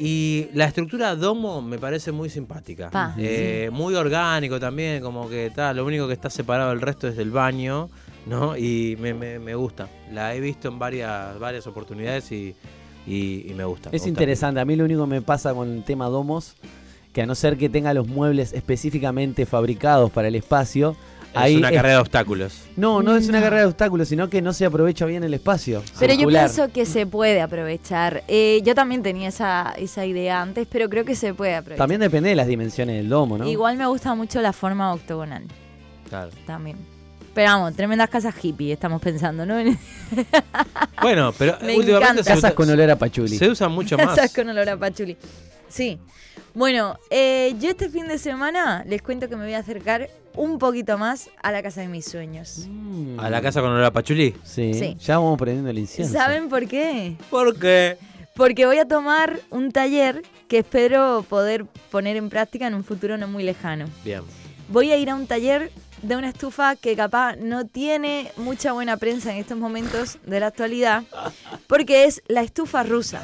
Y 0.02 0.48
la 0.54 0.64
estructura 0.64 1.14
domo 1.14 1.60
me 1.60 1.78
parece 1.78 2.10
muy 2.10 2.30
simpática. 2.30 2.88
Pa, 2.90 3.14
Eh, 3.18 3.68
Muy 3.70 3.94
orgánico 3.94 4.58
también, 4.58 5.02
como 5.02 5.28
que 5.28 5.52
tal, 5.54 5.76
lo 5.76 5.84
único 5.84 6.06
que 6.08 6.14
está 6.14 6.30
separado 6.30 6.70
del 6.70 6.80
resto 6.80 7.06
es 7.06 7.16
del 7.16 7.30
baño, 7.30 7.90
¿no? 8.26 8.56
Y 8.56 8.96
me, 8.98 9.12
me- 9.12 9.38
me 9.38 9.54
gusta. 9.54 9.88
La 10.10 10.34
he 10.34 10.40
visto 10.40 10.68
en 10.68 10.78
varias, 10.78 11.38
varias 11.38 11.66
oportunidades 11.66 12.32
y, 12.32 12.54
y- 13.06 13.44
y 13.50 13.54
me 13.54 13.64
gusta. 13.64 13.90
me 13.90 13.96
Es 13.96 14.02
gusta. 14.02 14.08
interesante, 14.08 14.58
a 14.60 14.64
mí 14.64 14.74
lo 14.74 14.84
único 14.86 15.02
que 15.04 15.10
me 15.10 15.20
pasa 15.22 15.52
con 15.52 15.70
el 15.70 15.84
tema 15.84 16.06
domos, 16.06 16.54
que 17.12 17.20
a 17.20 17.26
no 17.26 17.34
ser 17.34 17.58
que 17.58 17.68
tenga 17.68 17.92
los 17.92 18.06
muebles 18.08 18.54
específicamente 18.54 19.44
fabricados 19.44 20.10
para 20.10 20.28
el 20.28 20.34
espacio, 20.34 20.96
Ahí 21.34 21.52
es 21.52 21.58
una 21.58 21.68
es- 21.70 21.76
carrera 21.76 21.94
de 21.94 22.00
obstáculos. 22.00 22.62
No, 22.76 23.02
no 23.02 23.16
es 23.16 23.28
una 23.28 23.40
carrera 23.40 23.62
de 23.62 23.68
obstáculos, 23.68 24.08
sino 24.08 24.28
que 24.28 24.42
no 24.42 24.52
se 24.52 24.64
aprovecha 24.64 25.04
bien 25.06 25.22
el 25.24 25.32
espacio. 25.34 25.82
Pero 25.98 26.14
yo 26.14 26.26
pienso 26.28 26.68
que 26.72 26.86
se 26.86 27.06
puede 27.06 27.40
aprovechar. 27.40 28.24
Eh, 28.28 28.60
yo 28.64 28.74
también 28.74 29.02
tenía 29.02 29.28
esa, 29.28 29.72
esa 29.76 30.04
idea 30.06 30.40
antes, 30.42 30.66
pero 30.70 30.88
creo 30.88 31.04
que 31.04 31.14
se 31.14 31.32
puede 31.34 31.54
aprovechar. 31.56 31.78
También 31.78 32.00
depende 32.00 32.30
de 32.30 32.34
las 32.36 32.46
dimensiones 32.46 32.96
del 32.96 33.08
domo, 33.08 33.38
¿no? 33.38 33.46
Igual 33.48 33.76
me 33.76 33.86
gusta 33.86 34.14
mucho 34.14 34.40
la 34.42 34.52
forma 34.52 34.92
octogonal 34.92 35.44
Claro. 36.08 36.30
también. 36.46 36.76
Pero 37.32 37.52
vamos, 37.52 37.76
tremendas 37.76 38.10
casas 38.10 38.34
hippie, 38.42 38.72
estamos 38.72 39.00
pensando, 39.00 39.46
¿no? 39.46 39.54
Bueno, 41.00 41.32
pero 41.38 41.56
Me 41.62 41.76
últimamente 41.76 41.94
encanta. 42.20 42.22
se, 42.24 42.28
Casas 42.30 42.38
usa- 42.50 42.54
con 42.54 42.70
olor 42.70 42.90
a 42.90 42.96
pachuli. 42.96 43.38
se 43.38 43.48
usan 43.48 43.70
mucho 43.72 43.96
más. 43.98 44.08
Casas 44.16 44.34
con 44.34 44.48
olor 44.48 44.68
a 44.68 44.76
pachuli. 44.76 45.16
Sí. 45.70 45.98
Bueno, 46.52 46.98
eh, 47.10 47.54
yo 47.60 47.70
este 47.70 47.88
fin 47.88 48.08
de 48.08 48.18
semana 48.18 48.84
les 48.86 49.00
cuento 49.02 49.28
que 49.28 49.36
me 49.36 49.44
voy 49.44 49.54
a 49.54 49.58
acercar 49.58 50.10
un 50.34 50.58
poquito 50.58 50.98
más 50.98 51.30
a 51.42 51.52
la 51.52 51.62
casa 51.62 51.80
de 51.80 51.88
mis 51.88 52.04
sueños. 52.04 52.66
Mm. 52.68 53.18
A 53.20 53.30
la 53.30 53.40
casa 53.40 53.60
con 53.60 53.70
olor 53.70 53.84
a 53.84 53.90
pachulí. 53.92 54.34
Sí, 54.44 54.74
Sí. 54.74 54.96
ya 55.00 55.18
vamos 55.18 55.38
prendiendo 55.38 55.70
el 55.70 55.78
incienso. 55.78 56.12
¿Saben 56.12 56.48
por 56.48 56.66
qué? 56.66 57.16
¿Por 57.30 57.58
qué? 57.58 57.96
Porque 58.34 58.66
voy 58.66 58.78
a 58.78 58.86
tomar 58.86 59.38
un 59.50 59.70
taller 59.70 60.22
que 60.48 60.58
espero 60.58 61.24
poder 61.28 61.66
poner 61.90 62.16
en 62.16 62.28
práctica 62.30 62.66
en 62.66 62.74
un 62.74 62.84
futuro 62.84 63.16
no 63.16 63.28
muy 63.28 63.42
lejano. 63.44 63.86
Bien. 64.04 64.22
Voy 64.68 64.90
a 64.92 64.96
ir 64.96 65.10
a 65.10 65.14
un 65.14 65.26
taller 65.26 65.70
de 66.02 66.16
una 66.16 66.28
estufa 66.30 66.76
que 66.76 66.96
capaz 66.96 67.36
no 67.36 67.66
tiene 67.66 68.30
mucha 68.36 68.72
buena 68.72 68.96
prensa 68.96 69.32
en 69.32 69.38
estos 69.38 69.58
momentos 69.58 70.18
de 70.24 70.40
la 70.40 70.46
actualidad, 70.46 71.02
porque 71.66 72.04
es 72.04 72.22
la 72.28 72.42
estufa 72.42 72.82
rusa. 72.82 73.22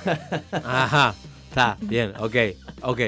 Ajá. 0.53 1.15
Está, 1.57 1.79
bien, 1.81 2.13
ok, 2.19 2.37
ok. 2.83 3.01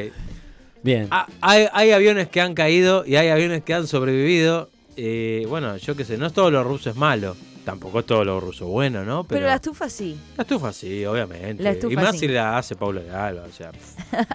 Bien. 0.82 1.06
Ah, 1.10 1.26
hay, 1.42 1.68
hay 1.70 1.90
aviones 1.90 2.28
que 2.28 2.40
han 2.40 2.54
caído 2.54 3.04
y 3.04 3.16
hay 3.16 3.28
aviones 3.28 3.62
que 3.62 3.74
han 3.74 3.86
sobrevivido. 3.86 4.70
Eh, 4.96 5.44
bueno, 5.50 5.76
yo 5.76 5.94
qué 5.94 6.06
sé, 6.06 6.16
no 6.16 6.24
es 6.24 6.32
todo 6.32 6.50
lo 6.50 6.64
ruso 6.64 6.88
es 6.88 6.96
malo. 6.96 7.36
Tampoco 7.66 8.00
es 8.00 8.06
todo 8.06 8.24
lo 8.24 8.40
ruso 8.40 8.66
bueno, 8.66 9.04
¿no? 9.04 9.24
Pero 9.24 9.44
la 9.44 9.56
estufa 9.56 9.90
sí. 9.90 10.18
la 10.38 10.44
estufa 10.44 10.72
sí, 10.72 11.04
obviamente. 11.04 11.62
La 11.62 11.72
estufa 11.72 11.92
y 11.92 11.96
más 11.96 12.12
sí. 12.12 12.20
si 12.20 12.28
la 12.28 12.56
hace 12.56 12.74
Pablo 12.74 13.02
de 13.02 13.10
Alba, 13.10 13.42
o 13.42 13.52
sea. 13.52 13.70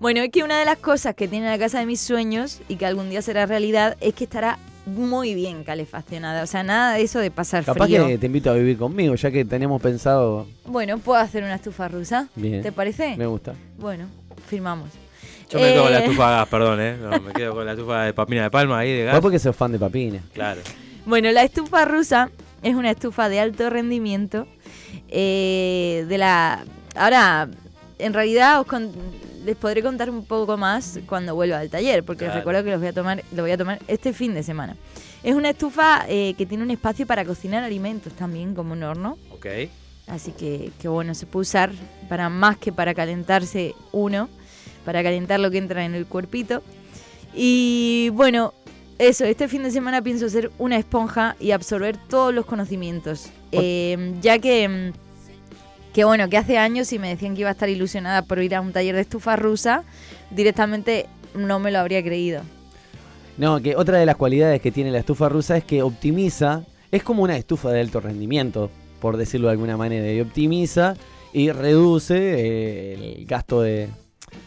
Bueno, 0.00 0.22
es 0.22 0.30
que 0.30 0.42
una 0.42 0.58
de 0.58 0.64
las 0.64 0.78
cosas 0.78 1.14
que 1.14 1.28
tiene 1.28 1.46
la 1.46 1.58
casa 1.58 1.78
de 1.78 1.84
mis 1.84 2.00
sueños 2.00 2.62
y 2.68 2.76
que 2.76 2.86
algún 2.86 3.10
día 3.10 3.20
será 3.20 3.44
realidad 3.44 3.98
es 4.00 4.14
que 4.14 4.24
estará 4.24 4.58
muy 4.86 5.34
bien 5.34 5.64
calefaccionada. 5.64 6.42
O 6.42 6.46
sea, 6.46 6.62
nada 6.62 6.94
de 6.94 7.02
eso 7.02 7.18
de 7.18 7.30
pasar 7.30 7.64
Capaz 7.64 7.84
frío. 7.86 8.06
que 8.06 8.18
te 8.18 8.26
invito 8.26 8.50
a 8.50 8.54
vivir 8.54 8.78
conmigo, 8.78 9.14
ya 9.14 9.30
que 9.30 9.44
tenemos 9.44 9.80
pensado. 9.80 10.46
Bueno, 10.64 10.98
puedo 10.98 11.18
hacer 11.20 11.42
una 11.44 11.54
estufa 11.56 11.88
rusa. 11.88 12.28
Bien. 12.34 12.62
¿Te 12.62 12.72
parece? 12.72 13.16
Me 13.16 13.26
gusta. 13.26 13.54
Bueno, 13.78 14.06
firmamos. 14.48 14.88
Yo 15.50 15.58
me 15.58 15.72
quedo 15.72 15.82
con 15.82 15.92
la 15.92 15.98
Eh, 16.00 16.04
estufa 16.04 16.28
a 16.28 16.30
gas, 16.40 16.48
perdón, 16.50 16.80
¿eh? 16.80 16.96
No, 16.96 17.20
me 17.20 17.32
quedo 17.32 17.54
con 17.54 17.66
la 17.66 17.72
estufa 17.72 18.02
de 18.04 18.14
papina 18.14 18.42
de 18.44 18.50
palma 18.50 18.78
ahí 18.78 18.92
de 18.92 19.04
gas. 19.04 19.14
Vos 19.14 19.22
porque 19.22 19.38
sos 19.38 19.54
fan 19.56 19.72
de 19.72 19.78
Papina. 19.78 20.20
Claro. 20.32 20.60
Bueno, 21.06 21.30
la 21.32 21.42
estufa 21.42 21.84
rusa 21.84 22.30
es 22.62 22.74
una 22.74 22.90
estufa 22.90 23.28
de 23.28 23.40
alto 23.40 23.68
rendimiento. 23.70 24.46
eh, 25.08 26.04
de 26.08 26.18
la. 26.18 26.64
Ahora, 26.94 27.48
en 27.98 28.12
realidad 28.14 28.60
os 28.60 28.66
con- 28.66 28.92
les 29.44 29.56
podré 29.56 29.82
contar 29.82 30.10
un 30.10 30.24
poco 30.24 30.56
más 30.56 30.98
cuando 31.06 31.34
vuelva 31.34 31.58
al 31.58 31.70
taller, 31.70 32.04
porque 32.04 32.24
Claro. 32.24 32.38
recuerdo 32.40 32.64
que 32.64 32.70
los 32.70 32.80
voy 32.80 32.88
a 32.88 32.92
tomar, 32.92 33.24
lo 33.34 33.42
voy 33.42 33.50
a 33.52 33.56
tomar 33.58 33.78
este 33.88 34.12
fin 34.12 34.34
de 34.34 34.42
semana. 34.42 34.76
Es 35.22 35.34
una 35.34 35.50
estufa 35.50 36.04
eh, 36.08 36.34
que 36.38 36.46
tiene 36.46 36.64
un 36.64 36.70
espacio 36.70 37.06
para 37.06 37.24
cocinar 37.24 37.62
alimentos 37.64 38.12
también, 38.14 38.54
como 38.54 38.72
un 38.72 38.82
horno. 38.82 39.18
Ok. 39.32 39.46
Así 40.06 40.32
que, 40.32 40.72
que 40.80 40.88
bueno, 40.88 41.14
se 41.14 41.26
puede 41.26 41.42
usar 41.42 41.70
para 42.08 42.28
más 42.28 42.56
que 42.58 42.72
para 42.72 42.94
calentarse 42.94 43.74
uno, 43.92 44.28
para 44.84 45.02
calentar 45.02 45.38
lo 45.40 45.50
que 45.50 45.58
entra 45.58 45.84
en 45.84 45.94
el 45.94 46.06
cuerpito. 46.06 46.62
Y 47.34 48.08
bueno, 48.14 48.52
eso, 48.98 49.24
este 49.24 49.46
fin 49.48 49.62
de 49.62 49.70
semana 49.70 50.02
pienso 50.02 50.28
ser 50.28 50.50
una 50.58 50.76
esponja 50.76 51.36
y 51.38 51.52
absorber 51.52 51.96
todos 52.08 52.34
los 52.34 52.44
conocimientos. 52.44 53.26
Eh, 53.52 54.14
ya 54.20 54.38
que, 54.38 54.68
mm, 54.68 54.92
que 56.00 56.04
bueno, 56.06 56.30
que 56.30 56.38
hace 56.38 56.56
años 56.56 56.88
si 56.88 56.98
me 56.98 57.10
decían 57.10 57.34
que 57.34 57.42
iba 57.42 57.50
a 57.50 57.52
estar 57.52 57.68
ilusionada 57.68 58.22
por 58.22 58.42
ir 58.42 58.54
a 58.54 58.62
un 58.62 58.72
taller 58.72 58.94
de 58.94 59.02
estufa 59.02 59.36
rusa, 59.36 59.84
directamente 60.30 61.04
no 61.34 61.58
me 61.58 61.70
lo 61.70 61.78
habría 61.78 62.02
creído. 62.02 62.40
No, 63.36 63.60
que 63.60 63.76
otra 63.76 63.98
de 63.98 64.06
las 64.06 64.16
cualidades 64.16 64.62
que 64.62 64.72
tiene 64.72 64.90
la 64.92 65.00
estufa 65.00 65.28
rusa 65.28 65.58
es 65.58 65.64
que 65.64 65.82
optimiza, 65.82 66.62
es 66.90 67.02
como 67.02 67.22
una 67.22 67.36
estufa 67.36 67.70
de 67.70 67.82
alto 67.82 68.00
rendimiento, 68.00 68.70
por 68.98 69.18
decirlo 69.18 69.48
de 69.48 69.52
alguna 69.52 69.76
manera, 69.76 70.10
y 70.10 70.22
optimiza 70.22 70.94
y 71.34 71.50
reduce 71.50 72.16
eh, 72.16 72.94
el 73.18 73.26
gasto 73.26 73.60
de, 73.60 73.88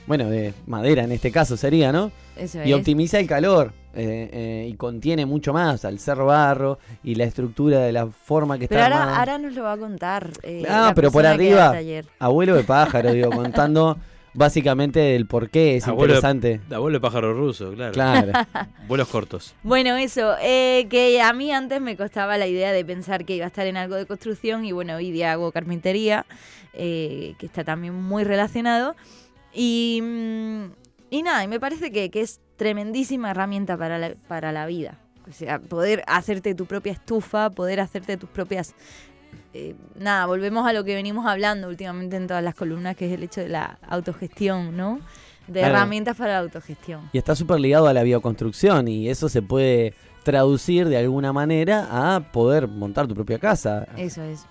bueno, 0.08 0.32
de 0.32 0.56
madera 0.66 1.04
en 1.04 1.12
este 1.12 1.30
caso 1.30 1.56
sería, 1.56 1.92
¿no? 1.92 2.12
Eso 2.36 2.64
Y 2.66 2.72
es. 2.72 2.80
optimiza 2.80 3.20
el 3.20 3.28
calor 3.28 3.74
eh, 3.96 4.30
eh, 4.34 4.68
y 4.70 4.74
contiene 4.76 5.26
mucho 5.26 5.54
más 5.54 5.86
al 5.86 6.00
ser 6.00 6.18
barro 6.18 6.80
y 7.04 7.16
la 7.16 7.26
estructura 7.26 7.80
de 7.80 7.92
la 7.92 8.08
forma 8.08 8.58
que 8.58 8.68
Pero 8.68 8.82
está 8.82 8.86
ahora, 8.94 9.02
armada. 9.04 9.20
ahora 9.20 9.38
nos 9.38 9.54
lo 9.54 9.64
va 9.64 9.74
a 9.74 9.78
contar. 9.78 10.32
eh, 10.44 10.64
Ah, 10.70 10.92
pero 10.96 11.12
por 11.12 11.26
arriba. 11.26 11.74
Abuelo 12.20 12.56
de 12.56 12.64
pájaro, 12.64 13.12
digo, 13.14 13.30
contando 13.32 13.98
básicamente 14.36 15.16
el 15.16 15.28
por 15.28 15.50
qué 15.52 15.76
es 15.78 15.88
Abuelo 15.88 16.14
de- 16.14 16.20
interesante. 16.20 16.62
Abuelo 16.76 16.98
de 16.98 17.02
pájaro 17.02 17.34
ruso, 17.34 17.72
claro. 17.74 17.92
Claro. 17.94 18.32
Vuelos 18.88 19.08
cortos. 19.08 19.54
Bueno, 19.62 19.96
eso, 19.96 20.36
eh, 20.42 20.88
que 20.90 21.22
a 21.22 21.32
mí 21.34 21.52
antes 21.52 21.80
me 21.82 21.96
costaba 21.96 22.38
la 22.40 22.48
idea 22.48 22.72
de 22.72 22.84
pensar 22.84 23.26
que 23.26 23.36
iba 23.36 23.46
a 23.46 23.48
estar 23.50 23.68
en 23.68 23.78
algo 23.78 23.94
de 23.96 24.06
construcción 24.08 24.66
y 24.66 24.72
bueno, 24.72 24.96
hoy 24.96 25.12
día 25.12 25.32
hago 25.34 25.52
carpintería, 25.52 26.26
eh, 26.74 27.36
que 27.38 27.46
está 27.46 27.64
también 27.64 27.94
muy 27.94 28.24
relacionado. 28.24 28.96
Y, 29.54 30.00
mm, 30.02 30.64
y 31.12 31.22
nada, 31.22 31.44
y 31.44 31.48
me 31.48 31.60
parece 31.60 31.92
que, 31.92 32.10
que 32.10 32.22
es 32.22 32.42
tremendísima 32.64 33.32
herramienta 33.32 33.76
para 33.78 33.98
la, 33.98 34.14
para 34.30 34.54
la 34.54 34.66
vida. 34.66 34.98
O 35.30 35.34
sea, 35.34 35.60
poder 35.60 36.02
hacerte 36.08 36.56
tu 36.56 36.66
propia 36.66 36.94
estufa, 36.94 37.50
poder 37.50 37.82
hacerte 37.82 38.16
tus 38.16 38.30
propias... 38.30 38.74
eh, 39.54 39.76
nada, 40.00 40.26
volvemos 40.28 40.66
a 40.66 40.72
lo 40.72 40.86
que 40.86 40.96
venimos 40.96 41.26
hablando 41.26 41.68
últimamente 41.68 42.16
en 42.16 42.26
todas 42.28 42.42
las 42.44 42.56
columnas, 42.56 42.96
que 42.96 43.08
es 43.08 43.12
el 43.12 43.24
hecho 43.24 43.42
de 43.42 43.50
la 43.50 43.78
autogestión, 43.88 44.78
¿no? 44.78 45.00
De 45.48 45.60
Claro. 45.60 45.76
herramientas 45.76 46.16
para 46.16 46.34
la 46.34 46.40
autogestión. 46.40 47.10
Y 47.12 47.18
está 47.18 47.36
súper 47.36 47.60
ligado 47.60 47.88
a 47.88 47.94
la 47.94 48.04
bioconstrucción 48.04 48.88
y 48.88 49.10
eso 49.10 49.28
se 49.28 49.42
puede 49.42 49.94
traducir 50.24 50.88
de 50.88 50.96
alguna 50.98 51.34
manera 51.34 51.88
a 52.16 52.32
poder 52.32 52.70
montar 52.70 53.08
tu 53.08 53.14
propia 53.14 53.40
casa. 53.40 53.86
Eso 53.98 54.24
es. 54.24 54.46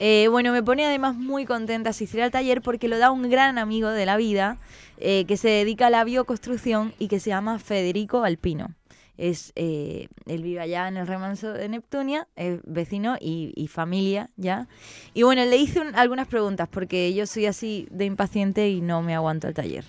Eh, 0.00 0.28
bueno, 0.30 0.52
me 0.52 0.62
pone 0.62 0.86
además 0.86 1.16
muy 1.16 1.44
contenta 1.44 1.90
asistir 1.90 2.22
al 2.22 2.30
taller 2.30 2.62
porque 2.62 2.86
lo 2.88 2.98
da 2.98 3.10
un 3.10 3.28
gran 3.28 3.58
amigo 3.58 3.88
de 3.90 4.06
la 4.06 4.16
vida 4.16 4.58
eh, 4.98 5.24
que 5.26 5.36
se 5.36 5.48
dedica 5.48 5.88
a 5.88 5.90
la 5.90 6.04
bioconstrucción 6.04 6.94
y 6.98 7.08
que 7.08 7.18
se 7.18 7.30
llama 7.30 7.58
Federico 7.58 8.22
Alpino. 8.22 8.74
Es, 9.16 9.52
eh, 9.56 10.06
él 10.26 10.44
vive 10.44 10.60
allá 10.60 10.86
en 10.86 10.96
el 10.96 11.08
remanso 11.08 11.52
de 11.52 11.68
Neptunia, 11.68 12.28
es 12.36 12.60
vecino 12.62 13.16
y, 13.20 13.66
familia 13.66 14.30
ya. 14.36 14.68
Y 15.14 15.24
bueno, 15.24 15.44
le 15.44 15.56
hice 15.56 15.80
un- 15.80 15.96
algunas 15.96 16.28
preguntas 16.28 16.68
porque 16.70 17.12
yo 17.12 17.26
soy 17.26 17.46
así 17.46 17.88
de 17.90 18.04
impaciente 18.04 18.68
y 18.68 18.80
no 18.80 19.02
me 19.02 19.16
aguanto 19.16 19.48
el 19.48 19.54
taller. 19.54 19.84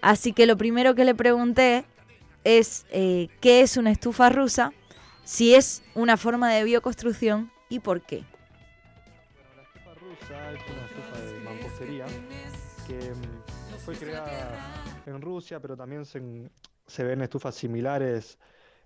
Así 0.00 0.32
que 0.32 0.46
lo 0.46 0.56
primero 0.56 0.96
que 0.96 1.04
le 1.04 1.14
pregunté 1.14 1.84
es 2.42 2.86
qué 2.90 3.28
es 3.60 3.76
una 3.76 3.92
estufa 3.92 4.30
rusa, 4.30 4.72
si 5.22 5.54
es 5.54 5.84
una 5.94 6.16
forma 6.16 6.50
de 6.50 6.64
bioconstrucción 6.64 7.52
y 7.68 7.78
por 7.78 8.00
qué. 8.00 8.24
Que 11.80 13.14
mm, 13.14 13.78
fue 13.78 13.94
creada 13.94 14.84
en 15.06 15.22
Rusia, 15.22 15.60
pero 15.60 15.78
también 15.78 16.04
se, 16.04 17.04
ven 17.04 17.22
estufas 17.22 17.54
similares 17.54 18.38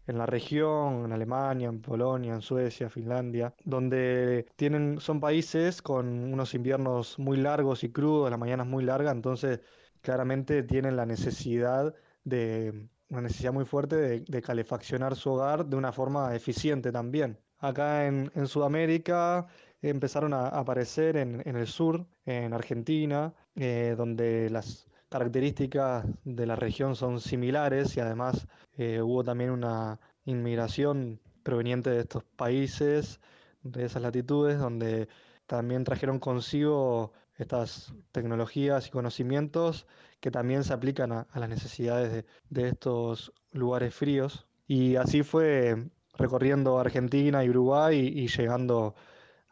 en 0.07 0.17
la 0.17 0.27
región, 0.27 1.05
en 1.07 1.13
Alemania, 1.13 1.69
en 1.69 1.81
Polonia, 1.81 2.35
en 2.35 2.41
Suecia, 2.41 2.89
Finlandia, 2.89 3.53
donde 3.65 4.47
tienen, 4.55 5.01
son 5.01 5.19
países 5.19 5.83
con 5.83 6.33
unos 6.33 6.55
inviernos 6.55 7.19
muy 7.19 7.37
largos 7.37 7.83
y 7.83 7.91
crudos, 7.91 8.31
las 8.31 8.39
mañanas 8.39 8.69
muy 8.69 8.85
largas, 8.85 9.13
entonces 9.13 9.61
claramente 10.01 10.63
tienen 10.63 10.95
la 10.95 11.05
necesidad 11.05 11.93
de, 12.23 12.89
una 13.09 13.23
necesidad 13.23 13.53
muy 13.53 13.65
fuerte 13.65 14.21
de, 14.21 14.43
calefaccionar 14.43 15.17
su 15.17 15.33
hogar 15.33 15.67
de 15.67 15.75
una 15.75 15.91
forma 15.91 16.33
eficiente 16.37 16.93
también. 16.93 17.41
Acá 17.59 18.07
en 18.07 18.47
Sudamérica 18.47 19.49
empezaron 19.91 20.33
a 20.33 20.49
aparecer 20.49 21.17
en, 21.17 21.43
en 21.45 21.57
el 21.57 21.67
sur, 21.67 22.07
en 22.27 22.53
Argentina, 22.53 23.35
eh, 23.57 23.95
donde 23.97 24.49
las 24.51 24.87
características 25.09 26.07
de 26.25 26.47
la 26.47 26.57
región 26.57 26.97
son 26.97 27.21
similares 27.21 27.97
y 27.97 28.01
además 28.01 28.47
eh, 28.77 29.01
hubo 29.01 29.23
también 29.23 29.51
una 29.51 30.01
inmigración 30.25 31.21
proveniente 31.43 31.91
de 31.91 32.01
estos 32.01 32.25
países, 32.25 33.21
de 33.63 33.85
esas 33.85 34.03
latitudes, 34.03 34.59
donde 34.59 35.09
también 35.47 35.85
trajeron 35.85 36.19
consigo 36.19 37.13
estas 37.37 37.95
tecnologías 38.13 38.89
y 38.89 38.91
conocimientos 38.91 39.87
que 40.21 40.31
también 40.31 40.65
se 40.65 40.73
aplican 40.73 41.13
a, 41.13 41.27
a 41.31 41.39
las 41.39 41.49
necesidades 41.49 42.13
de, 42.13 42.25
de 42.49 42.69
estos 42.69 43.33
lugares 43.53 43.95
fríos. 43.95 44.47
Y 44.67 44.97
así 44.97 45.23
fue 45.23 45.91
recorriendo 46.17 46.79
Argentina 46.79 47.45
y 47.45 47.51
Uruguay 47.51 47.99
y, 47.99 48.21
y 48.21 48.29
llegando 48.29 48.95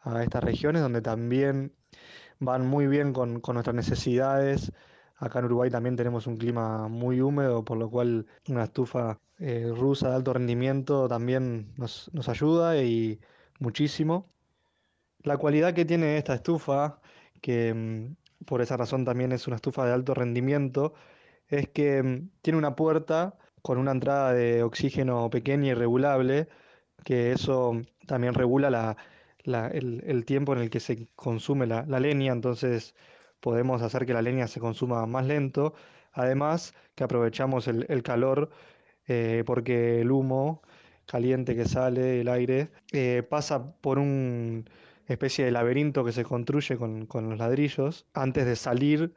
a 0.03 0.23
estas 0.23 0.43
regiones 0.43 0.81
donde 0.81 1.01
también 1.01 1.73
van 2.39 2.65
muy 2.67 2.87
bien 2.87 3.13
con, 3.13 3.39
con 3.39 3.55
nuestras 3.55 3.75
necesidades 3.75 4.71
Acá 5.23 5.39
en 5.39 5.45
Uruguay 5.45 5.69
también 5.69 5.95
tenemos 5.95 6.27
un 6.27 6.35
clima 6.35 6.89
muy 6.89 7.21
húmedo, 7.21 7.63
por 7.63 7.77
lo 7.77 7.89
cual 7.89 8.25
una 8.49 8.65
estufa 8.65 9.21
eh, 9.39 9.71
rusa 9.73 10.09
de 10.09 10.15
alto 10.15 10.33
rendimiento 10.33 11.07
también 11.07 11.73
nos, 11.77 12.09
nos 12.13 12.27
ayuda 12.27 12.77
y 12.81 13.21
muchísimo. 13.59 14.29
La 15.23 15.37
cualidad 15.37 15.73
que 15.73 15.85
tiene 15.85 16.17
esta 16.17 16.33
estufa, 16.35 16.99
que 17.41 17.73
mm, 17.73 18.45
por 18.45 18.61
esa 18.61 18.75
razón 18.75 19.05
también 19.05 19.31
es 19.31 19.47
una 19.47 19.55
estufa 19.57 19.85
de 19.85 19.93
alto 19.93 20.13
rendimiento, 20.13 20.93
es 21.47 21.69
que 21.69 22.03
mm, 22.03 22.29
tiene 22.41 22.59
una 22.59 22.75
puerta 22.75 23.37
con 23.61 23.77
una 23.77 23.91
entrada 23.91 24.33
de 24.33 24.63
oxígeno 24.63 25.29
pequeña 25.29 25.69
y 25.69 25.73
regulable, 25.73 26.49
que 27.05 27.31
eso 27.31 27.81
también 28.07 28.33
regula 28.33 28.69
la, 28.69 28.97
el, 29.45 30.25
tiempo 30.25 30.53
en 30.53 30.59
el 30.59 30.69
que 30.69 30.79
se 30.79 31.07
consume 31.15 31.67
la, 31.67 31.83
leña, 31.99 32.31
entonces 32.33 32.95
podemos 33.39 33.81
hacer 33.81 34.05
que 34.05 34.13
la 34.13 34.21
leña 34.21 34.47
se 34.47 34.59
consuma 34.59 35.05
más 35.05 35.25
lento. 35.25 35.73
Además, 36.13 36.73
que 36.95 37.03
aprovechamos 37.03 37.67
el, 37.67 37.85
el 37.89 38.03
calor 38.03 38.51
eh, 39.07 39.43
porque 39.45 40.01
el 40.01 40.11
humo 40.11 40.61
caliente 41.05 41.55
que 41.55 41.65
sale, 41.65 42.21
el 42.21 42.29
aire, 42.29 42.71
eh, 42.91 43.23
pasa 43.29 43.75
por 43.81 43.99
una 43.99 44.63
especie 45.07 45.45
de 45.45 45.51
laberinto 45.51 46.05
que 46.05 46.11
se 46.13 46.23
construye 46.23 46.77
con, 46.77 47.05
con 47.07 47.29
los 47.29 47.39
ladrillos 47.39 48.07
antes 48.13 48.45
de 48.45 48.55
salir 48.55 49.13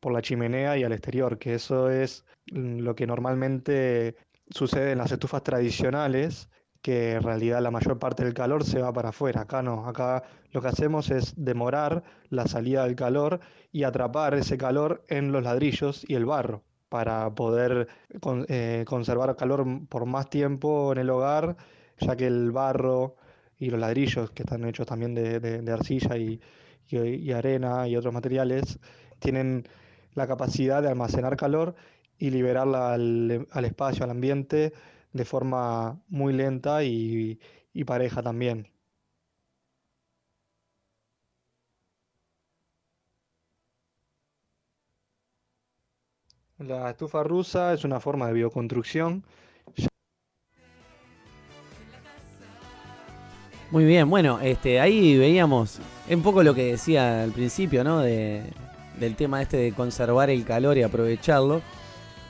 por 0.00 0.12
la 0.12 0.22
chimenea 0.22 0.76
y 0.78 0.84
al 0.84 0.92
exterior, 0.92 1.38
que 1.38 1.54
eso 1.54 1.90
es 1.90 2.24
mm, 2.52 2.78
lo 2.80 2.94
que 2.94 3.06
normalmente 3.06 4.16
sucede 4.50 4.92
en 4.92 4.98
las 4.98 5.12
estufas 5.12 5.42
tradicionales, 5.42 6.48
que 6.86 7.14
en 7.14 7.22
realidad 7.24 7.60
la 7.60 7.72
mayor 7.72 7.98
parte 7.98 8.22
del 8.24 8.32
calor 8.32 8.62
se 8.64 8.80
va 8.80 8.92
para 8.92 9.08
afuera. 9.08 9.40
Acá 9.40 9.60
no, 9.60 9.88
acá 9.88 10.22
lo 10.52 10.62
que 10.62 10.68
hacemos 10.68 11.10
es 11.10 11.34
demorar 11.36 12.04
la 12.30 12.46
salida 12.46 12.84
del 12.84 12.94
calor 12.94 13.40
y 13.72 13.82
atrapar 13.82 14.34
ese 14.34 14.56
calor 14.56 15.04
en 15.08 15.32
los 15.32 15.42
ladrillos 15.42 16.04
y 16.08 16.14
el 16.14 16.26
barro 16.26 16.62
para 16.88 17.34
poder 17.34 17.88
con- 18.20 18.46
eh, 18.48 18.84
conservar 18.86 19.34
calor 19.34 19.64
por 19.88 20.06
más 20.06 20.30
tiempo 20.30 20.92
en 20.92 20.98
el 20.98 21.10
hogar, 21.10 21.56
ya 21.98 22.14
que 22.14 22.28
el 22.28 22.52
barro 22.52 23.16
y 23.58 23.70
los 23.70 23.80
ladrillos, 23.80 24.30
que 24.30 24.44
están 24.44 24.64
hechos 24.64 24.86
también 24.86 25.12
de, 25.12 25.72
arcilla 25.72 26.16
y, 26.16 26.40
y- 26.88 27.32
arena 27.32 27.88
y 27.88 27.96
otros 27.96 28.14
materiales, 28.14 28.78
tienen 29.18 29.66
la 30.14 30.28
capacidad 30.28 30.82
de 30.82 30.88
almacenar 30.88 31.36
calor 31.36 31.74
y 32.16 32.30
liberarla 32.30 32.94
al 32.94 33.64
espacio, 33.64 34.04
al 34.04 34.10
ambiente, 34.10 34.72
de 35.16 35.24
forma 35.24 36.00
muy 36.08 36.32
lenta 36.32 36.84
y, 36.84 37.38
pareja 37.86 38.22
también. 38.22 38.68
La 46.58 46.90
estufa 46.90 47.22
rusa 47.22 47.72
es 47.74 47.84
una 47.84 48.00
forma 48.00 48.26
de 48.28 48.32
bioconstrucción 48.34 49.24
Muy 53.70 53.84
bien, 53.84 54.08
bueno, 54.08 54.38
este, 54.40 54.78
ahí 54.78 55.18
veíamos 55.18 55.80
un 56.08 56.22
poco 56.22 56.44
lo 56.44 56.54
que 56.54 56.70
decía 56.70 57.24
al 57.24 57.32
principio, 57.32 57.82
¿no? 57.82 57.98
De, 58.00 58.44
del 59.00 59.16
tema 59.16 59.42
este 59.42 59.56
de 59.56 59.72
conservar 59.72 60.30
el 60.30 60.44
calor 60.44 60.78
y 60.78 60.82
aprovecharlo. 60.82 61.62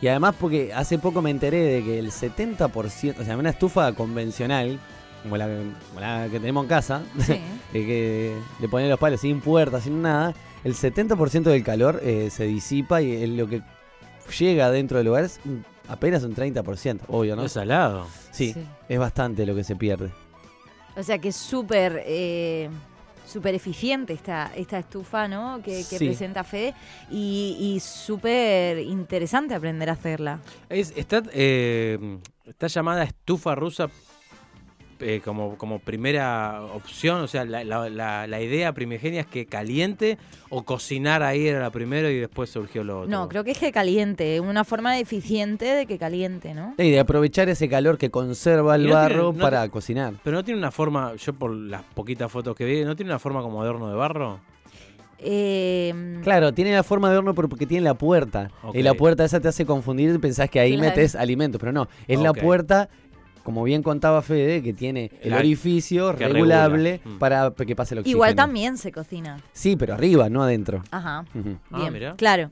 Y 0.01 0.09
además 0.09 0.35
porque 0.39 0.73
hace 0.75 0.99
poco 0.99 1.23
me 1.23 1.31
enteré 1.31 1.59
de 1.63 1.83
que 1.85 1.99
el 1.99 2.11
70%, 2.11 3.19
o 3.21 3.25
sea, 3.25 3.37
una 3.37 3.51
estufa 3.51 3.93
convencional, 3.95 4.79
como 5.23 5.37
la, 5.37 5.47
como 5.89 6.01
la 6.01 6.29
que 6.31 6.39
tenemos 6.39 6.65
en 6.65 6.69
casa, 6.69 7.03
Sí. 7.19 7.41
que 7.73 8.35
le 8.61 8.69
ponen 8.69 8.91
los 8.91 8.99
palos 8.99 9.21
sin 9.21 9.41
puertas, 9.41 9.85
sin 9.85 10.03
nada, 10.03 10.35
el 10.65 10.75
70% 10.75 11.43
del 11.45 11.63
calor 11.65 12.01
eh, 12.03 12.29
se 12.31 12.45
disipa 12.45 13.01
y 13.01 13.23
el- 13.23 13.37
lo 13.37 13.49
que 13.49 13.63
llega 14.39 14.71
dentro 14.71 14.99
del 14.99 15.07
lugar 15.07 15.25
es 15.25 15.41
apenas 15.89 16.23
un 16.25 16.35
30%, 16.35 17.01
obvio, 17.09 17.35
¿no? 17.37 17.43
No 17.43 17.47
es 17.47 17.53
salado. 17.53 18.07
Sí, 18.33 18.53
Sí. 18.53 18.67
es 18.89 18.99
bastante 18.99 19.47
lo 19.47 19.55
que 19.55 19.65
se 19.65 19.77
pierde. 19.77 20.11
O 20.97 21.03
sea 21.03 21.19
que 21.19 21.29
es 21.29 21.37
súper 21.37 22.03
eh, 22.07 22.69
súper 23.27 23.55
eficiente 23.55 24.13
esta, 24.15 24.51
esta 24.57 24.79
estufa, 24.79 25.29
¿no? 25.29 25.57
Que, 25.63 25.85
que 25.91 25.99
Sí. 25.99 26.07
presenta 26.07 26.45
Fede. 26.45 26.75
Y, 27.11 27.57
y 27.61 27.81
súper 27.81 28.79
interesante 28.79 29.55
aprender 29.55 29.91
a 29.91 29.93
hacerla. 29.93 30.39
Es, 30.69 30.93
está, 30.97 31.23
eh, 31.33 32.19
está 32.47 32.69
llamada 32.69 33.03
estufa 33.05 33.55
rusa 33.55 33.89
eh, 35.01 35.21
como, 35.25 35.57
como 35.59 35.79
primera 35.79 36.63
opción. 36.75 37.21
O 37.21 37.27
sea, 37.29 37.45
la, 37.45 37.65
la- 37.65 37.89
la- 37.89 38.27
la 38.27 38.41
idea 38.41 38.73
primigenia 38.73 39.21
es 39.23 39.27
que 39.27 39.47
caliente 39.47 40.19
o 40.49 40.65
cocinar 40.65 41.23
ahí 41.23 41.47
era 41.47 41.61
la 41.61 41.71
primero 41.71 42.09
y 42.11 42.19
después 42.19 42.51
surgió 42.51 42.85
lo 42.85 43.01
otro. 43.01 43.11
No, 43.11 43.29
creo 43.29 43.45
que 43.45 43.51
es 43.53 43.59
que 43.59 43.73
caliente. 43.73 44.41
Una 44.41 44.65
forma 44.65 44.99
eficiente 44.99 45.65
de 45.65 45.87
que 45.87 45.99
caliente, 45.99 46.55
¿no? 46.55 46.75
Y 46.79 46.91
de 46.91 47.01
aprovechar 47.01 47.49
ese 47.49 47.69
calor 47.69 47.99
que 47.99 48.11
conserva 48.11 48.75
el 48.77 48.83
tiene- 48.83 48.95
barro 48.95 49.33
no 49.33 49.39
para 49.39 49.69
cocinar. 49.69 50.15
Pero 50.25 50.37
no 50.39 50.45
tiene 50.45 50.59
una 50.59 50.71
forma, 50.71 51.15
yo 51.17 51.33
por 51.33 51.51
las 51.53 51.83
poquitas 51.83 52.31
fotos 52.31 52.55
que 52.57 52.65
vi, 52.65 52.85
¿no 52.85 52.97
tiene 52.97 53.11
una 53.11 53.19
forma 53.19 53.43
como 53.43 53.63
de 53.63 53.71
horno 53.71 53.89
de 53.89 53.95
barro? 53.97 54.41
Eh, 55.19 56.21
Claro, 56.23 56.53
tiene 56.53 56.73
la 56.75 56.83
forma 56.83 57.11
de 57.11 57.17
horno 57.17 57.35
pero 57.35 57.49
porque 57.49 57.67
tiene 57.67 57.85
la 57.85 57.95
puerta. 57.95 58.51
Y 58.75 58.83
la 58.83 58.95
puerta 58.95 59.25
esa 59.25 59.41
te 59.41 59.49
hace 59.49 59.65
confundir 59.65 60.15
y 60.15 60.19
pensás 60.19 60.51
que 60.51 60.61
ahí 60.61 60.75
Claro. 60.77 60.91
metes 60.91 61.15
alimento, 61.15 61.59
pero 61.59 61.73
no, 61.73 61.89
es 62.07 62.21
la 62.21 62.33
puerta, 62.35 62.89
como 63.47 63.63
bien 63.63 63.81
contaba 63.85 64.23
Fede, 64.23 64.61
que 64.61 64.73
tiene 64.73 65.09
el 65.23 65.31
La- 65.31 65.39
orificio 65.39 66.17
que 66.17 66.27
regulable 66.27 66.97
regula. 66.99 67.15
Mm. 67.15 67.19
para 67.21 67.51
que 67.55 67.77
pase 67.77 67.95
el 67.95 68.01
oxígeno. 68.01 68.17
igual 68.17 68.35
también 68.35 68.77
se 68.77 68.91
cocina. 68.91 69.41
Sí, 69.53 69.77
pero 69.77 69.95
arriba, 69.95 70.29
no 70.29 70.43
adentro. 70.43 70.83
Ajá. 70.91 71.25
Ah, 71.71 71.79
Bien, 71.79 71.93
mirá. 71.93 72.17
claro. 72.17 72.51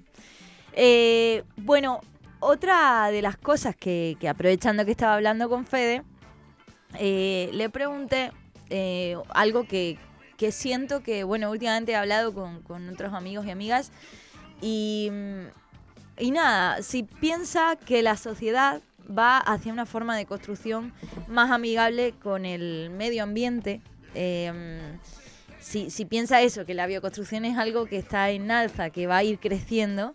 Eh, 0.72 1.42
bueno, 1.57 2.00
otra 2.38 3.09
de 3.11 3.22
las 3.22 3.37
cosas 3.37 3.74
que, 3.74 4.16
que 4.20 4.28
aprovechando 4.28 4.85
que 4.85 4.92
estaba 4.92 5.14
hablando 5.14 5.48
con 5.48 5.66
Fede, 5.66 6.04
eh, 7.00 7.50
le 7.52 7.68
pregunté 7.70 8.30
eh, 8.70 9.16
algo 9.30 9.64
que, 9.64 9.98
que 10.37 10.52
siento 10.52 11.02
que, 11.02 11.24
bueno, 11.24 11.50
últimamente 11.50 11.90
he 11.90 11.96
hablado 11.96 12.33
con, 12.33 12.62
con 12.62 12.88
otros 12.88 13.12
amigos 13.14 13.46
y 13.46 13.50
amigas 13.50 13.90
y, 14.62 15.11
y 16.18 16.30
nada, 16.30 16.83
si 16.83 17.02
piensa 17.02 17.74
que 17.85 18.00
la 18.02 18.16
sociedad 18.16 18.80
va 19.06 19.38
hacia 19.38 19.72
una 19.72 19.86
forma 19.86 20.16
de 20.16 20.26
construcción 20.26 20.92
más 21.28 21.50
amigable 21.50 22.14
con 22.22 22.44
el 22.44 22.90
medio 22.90 23.22
ambiente, 23.22 23.80
eh, 24.14 24.98
si, 25.60 26.04
piensa 26.04 26.42
eso, 26.42 26.66
que 26.66 26.74
la 26.74 26.86
bioconstrucción 26.86 27.44
es 27.44 27.56
algo 27.56 27.86
que 27.86 27.96
está 27.96 28.30
en 28.30 28.50
alza, 28.50 28.90
que 28.90 29.06
va 29.06 29.18
a 29.18 29.24
ir 29.24 29.38
creciendo, 29.38 30.14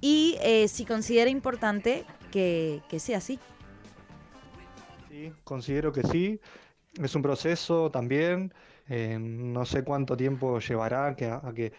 y 0.00 0.36
eh, 0.40 0.68
si 0.68 0.84
considera 0.84 1.30
importante 1.30 2.04
que, 2.32 2.82
sea 2.98 3.18
así. 3.18 3.38
Sí, 5.08 5.32
considero 5.44 5.92
que 5.92 6.02
sí. 6.02 6.40
Es 7.02 7.14
un 7.14 7.22
proceso 7.22 7.90
también. 7.90 8.52
eh, 8.88 9.18
no 9.18 9.66
sé 9.66 9.82
cuánto 9.84 10.16
tiempo 10.16 10.60
llevará 10.60 11.08
a 11.08 11.16
que, 11.16 11.72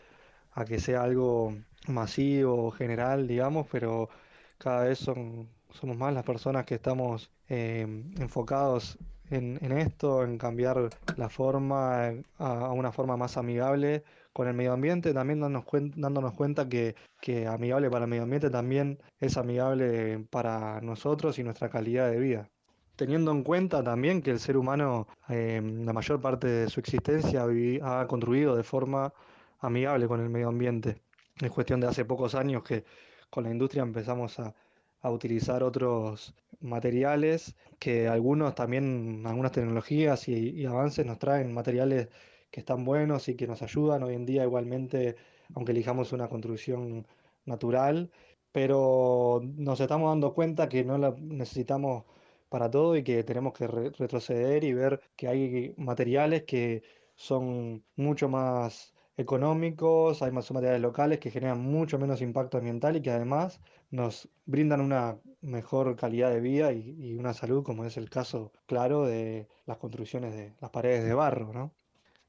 a 0.53 0.65
que 0.65 0.79
sea 0.79 1.03
algo 1.03 1.55
masivo, 1.87 2.71
general, 2.71 3.27
digamos, 3.27 3.67
pero 3.71 4.09
cada 4.57 4.83
vez 4.83 4.99
son, 4.99 5.49
somos 5.77 5.97
más 5.97 6.13
las 6.13 6.23
personas 6.23 6.65
que 6.65 6.75
estamos 6.75 7.31
eh, 7.49 7.81
enfocados 8.19 8.97
en, 9.29 9.71
esto, 9.73 10.23
en 10.23 10.37
cambiar 10.37 10.89
la 11.17 11.29
forma 11.29 12.13
a, 12.37 12.71
una 12.71 12.91
forma 12.91 13.17
más 13.17 13.37
amigable 13.37 14.03
con 14.33 14.47
el 14.47 14.53
medio 14.53 14.73
ambiente, 14.73 15.13
también 15.13 15.39
dándonos, 15.41 15.65
cuen- 15.65 15.93
dándonos 15.95 16.33
cuenta 16.33 16.69
que, 16.69 16.95
que 17.21 17.47
amigable 17.47 17.89
para 17.89 18.05
el 18.05 18.09
medio 18.09 18.23
ambiente 18.23 18.49
también 18.49 18.99
es 19.19 19.37
amigable 19.37 20.25
para 20.29 20.79
nosotros 20.81 21.39
y 21.39 21.43
nuestra 21.43 21.69
calidad 21.69 22.09
de 22.09 22.19
vida 22.19 22.49
teniendo 22.95 23.31
en 23.31 23.43
cuenta 23.43 23.83
también 23.83 24.23
que 24.23 24.31
el 24.31 24.39
ser 24.39 24.57
humano, 24.57 25.07
eh, 25.29 25.61
la 25.63 25.93
mayor 25.93 26.19
parte 26.19 26.47
de 26.47 26.67
su 26.67 26.79
existencia, 26.79 27.45
ha 27.83 28.07
construido 28.07 28.55
de 28.55 28.63
forma 28.63 29.13
amigable 29.59 30.07
con 30.07 30.19
el 30.19 30.29
medio 30.29 30.47
ambiente. 30.49 31.03
Es 31.39 31.51
cuestión 31.51 31.79
de 31.79 31.85
hace 31.85 32.05
pocos 32.05 32.33
años 32.33 32.63
que 32.63 32.85
con 33.29 33.43
la 33.43 33.51
industria 33.51 33.83
empezamos 33.83 34.39
a, 34.39 34.55
a 35.01 35.12
utilizar 35.12 35.63
otros 35.63 36.36
materiales, 36.60 37.55
que 37.79 38.07
algunos 38.07 38.55
también, 38.55 39.23
algunas 39.25 39.51
tecnologías 39.51 40.27
y, 40.27 40.65
avances 40.65 41.05
nos 41.05 41.19
traen 41.19 41.53
materiales 41.53 42.10
que 42.51 42.60
están 42.62 42.83
buenos 42.86 43.27
y 43.29 43.36
que 43.36 43.47
nos 43.47 43.62
ayudan 43.62 44.03
hoy 44.03 44.15
en 44.15 44.25
día 44.25 44.43
igualmente, 44.43 45.15
aunque 45.53 45.71
elijamos 45.73 46.13
una 46.13 46.27
construcción 46.29 47.07
natural, 47.45 48.12
pero 48.51 49.41
nos 49.43 49.79
estamos 49.79 50.10
dando 50.10 50.33
cuenta 50.33 50.69
que 50.69 50.83
no 50.83 50.97
la 50.97 51.15
necesitamos 51.19 52.05
para 52.49 52.69
todo 52.71 52.95
y 52.95 53.03
que 53.03 53.23
tenemos 53.23 53.53
que 53.53 53.67
re- 53.67 53.91
retroceder 53.91 54.63
y 54.63 54.73
ver 54.73 55.01
que 55.15 55.27
hay 55.27 55.73
materiales 55.77 56.43
que 56.43 56.83
son 57.15 57.86
mucho 57.95 58.29
más 58.29 58.93
económicos, 59.17 60.21
hay 60.21 60.31
más 60.31 60.51
materiales 60.51 60.81
locales 60.81 61.19
que 61.19 61.31
generan 61.31 61.60
mucho 61.62 61.97
menos 61.99 62.21
impacto 62.21 62.57
ambiental 62.57 62.95
y 62.95 63.01
que 63.01 63.10
además 63.12 63.62
nos 63.89 64.30
brindan 64.45 64.82
una 64.82 65.17
mejor 65.41 65.95
calidad 65.95 66.32
de 66.32 66.41
vida 66.41 66.73
y, 66.73 67.15
una 67.15 67.34
salud, 67.34 67.63
como 67.63 67.86
es 67.86 67.97
el 67.97 68.10
caso 68.10 68.52
claro 68.65 69.06
de 69.06 69.47
las 69.65 69.78
construcciones 69.78 70.34
de 70.36 70.54
las 70.60 70.71
paredes 70.71 71.06
de 71.06 71.13
barro, 71.13 71.54
¿no? 71.54 71.73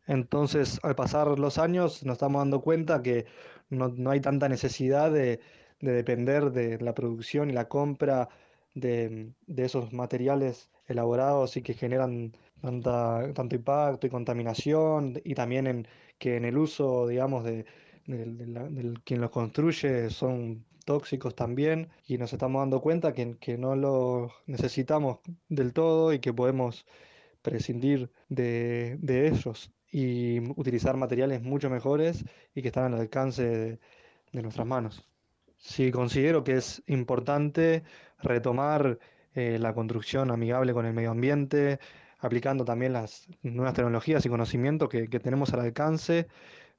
Entonces, 0.07 0.81
al 0.83 0.95
pasar 0.95 1.39
los 1.39 1.59
años, 1.59 2.05
nos 2.05 2.15
estamos 2.15 2.41
dando 2.41 2.63
cuenta 2.63 3.03
que 3.03 3.27
no, 3.69 3.89
no 3.89 4.11
hay 4.11 4.21
tanta 4.21 4.49
necesidad 4.49 5.11
de, 5.11 5.41
de 5.81 5.93
depender 5.93 6.51
de 6.51 6.79
la 6.79 6.95
producción 6.95 7.51
y 7.51 7.53
la 7.53 7.69
compra 7.69 8.29
de, 8.75 9.33
de 9.47 9.65
esos 9.65 9.93
materiales 9.93 10.71
elaborados 10.87 11.57
y 11.57 11.63
que 11.63 11.75
generan 11.75 12.33
tanta, 12.61 13.33
tanto 13.35 13.57
impacto 13.57 14.07
y 14.07 14.11
contaminación 14.11 15.21
y 15.25 15.35
también 15.35 15.67
en 15.67 15.89
que 16.19 16.37
en 16.37 16.45
el 16.45 16.59
uso, 16.59 17.07
digamos, 17.07 17.45
de, 17.45 17.67
del 18.07 19.01
quien 19.05 19.21
los 19.21 19.31
construye 19.31 20.11
son 20.11 20.65
tóxicos 20.89 21.35
también 21.35 21.91
y 22.07 22.17
nos 22.17 22.33
estamos 22.33 22.63
dando 22.63 22.81
cuenta 22.81 23.13
que, 23.13 23.37
que 23.39 23.59
no 23.59 23.77
los 23.77 24.33
necesitamos 24.47 25.19
del 25.51 25.75
todo 25.75 26.15
y 26.15 26.19
que 26.19 26.33
podemos 26.33 26.87
prescindir 27.43 28.11
de, 28.31 28.97
de 28.99 29.29
ellos 29.29 29.71
y 29.93 30.41
utilizar 30.59 30.97
materiales 30.97 31.43
mucho 31.43 31.69
mejores 31.69 32.25
y 32.55 32.63
que 32.63 32.69
están 32.69 32.95
al 32.95 33.01
alcance 33.01 33.79
de, 34.33 34.43
nuestras 34.43 34.67
manos. 34.67 35.05
Sí, 35.59 35.91
considero 35.91 36.43
que 36.43 36.57
es 36.57 36.83
importante 36.87 37.83
retomar 38.23 38.99
eh, 39.35 39.59
la 39.59 39.75
construcción 39.75 40.31
amigable 40.31 40.73
con 40.73 40.87
el 40.87 40.95
medio 40.95 41.11
ambiente, 41.11 41.81
aplicando 42.19 42.65
también 42.65 42.95
las 42.95 43.29
nuevas 43.43 43.75
tecnologías 43.75 44.25
y 44.25 44.31
conocimientos 44.31 44.89
que, 44.89 45.11
que 45.11 45.21
tenemos 45.21 45.53
al 45.53 45.61
alcance, 45.61 46.29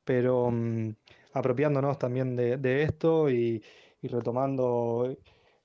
pero 0.03 0.49
mm, 0.49 0.95
apropiándonos 1.33 1.99
también 1.99 2.35
de, 2.35 2.57
de 2.57 2.81
esto 2.81 3.29
y, 3.29 3.61
y 4.01 4.07
retomando 4.07 5.17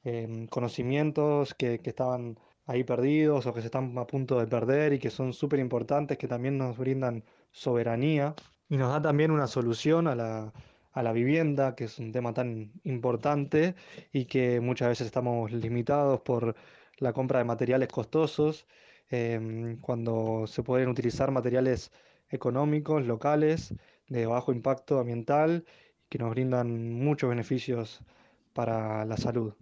em, 0.04 0.46
conocimientos 0.48 1.54
que, 1.54 1.78
que 1.80 1.90
estaban 1.90 2.38
ahí 2.66 2.84
perdidos 2.84 3.46
o 3.46 3.54
que 3.54 3.60
se 3.60 3.66
están 3.66 3.96
a 3.98 4.06
punto 4.06 4.38
de 4.38 4.46
perder 4.46 4.92
y 4.94 4.98
que 4.98 5.10
son 5.10 5.32
súper 5.32 5.60
importantes, 5.60 6.18
que 6.18 6.28
también 6.28 6.58
nos 6.58 6.76
brindan 6.76 7.24
soberanía 7.52 8.34
y 8.68 8.76
nos 8.76 8.90
da 8.92 9.02
también 9.02 9.30
una 9.30 9.46
solución 9.46 10.08
a 10.08 10.14
la, 10.14 10.52
a 10.92 11.02
la 11.02 11.12
vivienda, 11.12 11.74
que 11.74 11.84
es 11.84 11.98
un 11.98 12.12
tema 12.12 12.32
tan 12.32 12.72
importante 12.84 13.74
y 14.12 14.26
que 14.26 14.60
muchas 14.60 14.88
veces 14.88 15.06
estamos 15.06 15.52
limitados 15.52 16.20
por 16.20 16.54
la 16.98 17.12
compra 17.12 17.40
de 17.40 17.44
materiales 17.44 17.88
costosos, 17.88 18.66
em, 19.10 19.78
cuando 19.80 20.46
se 20.46 20.62
pueden 20.62 20.88
utilizar 20.88 21.30
materiales 21.30 21.92
económicos, 22.28 23.04
locales, 23.06 23.74
de 24.08 24.26
bajo 24.26 24.52
impacto 24.52 24.98
ambiental, 25.00 25.64
que 26.08 26.18
nos 26.18 26.30
brindan 26.30 26.94
muchos 26.94 27.28
beneficios 27.30 28.02
para 28.54 29.04
la 29.04 29.16
salud. 29.16 29.52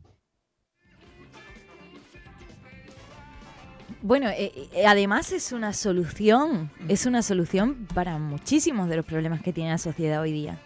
Bueno, 4.03 4.29
eh, 4.31 4.53
eh, 4.75 4.87
además 4.87 5.33
es 5.33 5.53
una 5.53 5.73
solución, 5.73 6.71
es 6.89 7.07
una 7.07 7.23
solución 7.23 7.87
para 7.95 8.19
muchísimos 8.19 8.89
de 8.89 8.97
los 8.97 9.05
problemas 9.05 9.43
que 9.43 9.53
tiene 9.53 9.71
la 9.71 9.79
sociedad 9.79 10.21
hoy 10.21 10.33
día. 10.33 10.59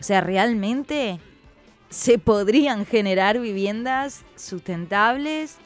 O 0.00 0.02
sea, 0.02 0.20
realmente 0.20 1.20
se 1.88 2.18
podrían 2.18 2.84
generar 2.86 3.38
viviendas 3.38 4.24
sustentables, 4.34 5.58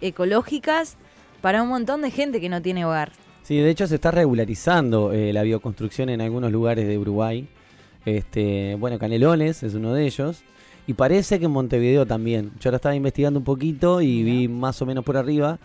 ecológicas, 0.00 0.96
para 1.40 1.62
un 1.62 1.68
montón 1.68 2.02
de 2.02 2.10
gente 2.10 2.40
que 2.40 2.48
no 2.48 2.62
tiene 2.62 2.84
hogar. 2.84 3.12
Sí, 3.42 3.58
de 3.58 3.70
hecho 3.70 3.86
se 3.86 3.96
está 3.96 4.10
regularizando 4.10 5.12
eh, 5.12 5.32
la 5.32 5.42
bioconstrucción 5.42 6.08
en 6.08 6.20
algunos 6.20 6.52
lugares 6.52 6.86
de 6.86 6.98
Uruguay. 6.98 7.48
Este, 8.04 8.76
bueno, 8.76 8.98
Canelones 8.98 9.62
es 9.62 9.74
uno 9.74 9.92
de 9.92 10.06
ellos. 10.06 10.44
Y 10.90 10.94
parece 10.94 11.38
que 11.38 11.44
en 11.44 11.52
Montevideo 11.52 12.04
también. 12.04 12.50
Yo 12.58 12.68
ahora 12.68 12.78
estaba 12.78 12.96
investigando 12.96 13.38
un 13.38 13.44
poquito 13.44 14.00
y 14.00 14.24
vi 14.24 14.48
más 14.48 14.82
o 14.82 14.86
menos 14.86 15.04
por 15.04 15.16
arriba. 15.16 15.60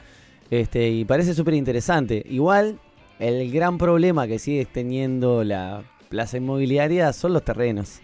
Este, 0.52 0.88
y 0.88 1.04
parece 1.04 1.34
súper 1.34 1.56
interesante. 1.56 2.24
Igual, 2.30 2.80
el 3.18 3.52
gran 3.52 3.80
problema 3.80 4.28
que 4.28 4.38
sigue 4.38 4.66
teniendo 4.66 5.44
la 5.44 5.82
plaza 6.10 6.38
inmobiliaria 6.38 7.12
son 7.12 7.34
los 7.34 7.44
terrenos. 7.44 8.02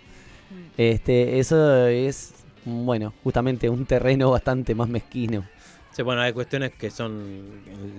Este, 0.78 1.38
eso 1.38 1.86
es, 1.86 2.34
bueno, 2.66 3.14
justamente 3.24 3.70
un 3.70 3.86
terreno 3.86 4.32
bastante 4.32 4.74
más 4.74 4.90
mezquino. 4.90 5.46
Sí, 5.92 6.02
bueno, 6.02 6.24
hay 6.24 6.34
cuestiones 6.34 6.72
que 6.72 6.90
son 6.90 7.44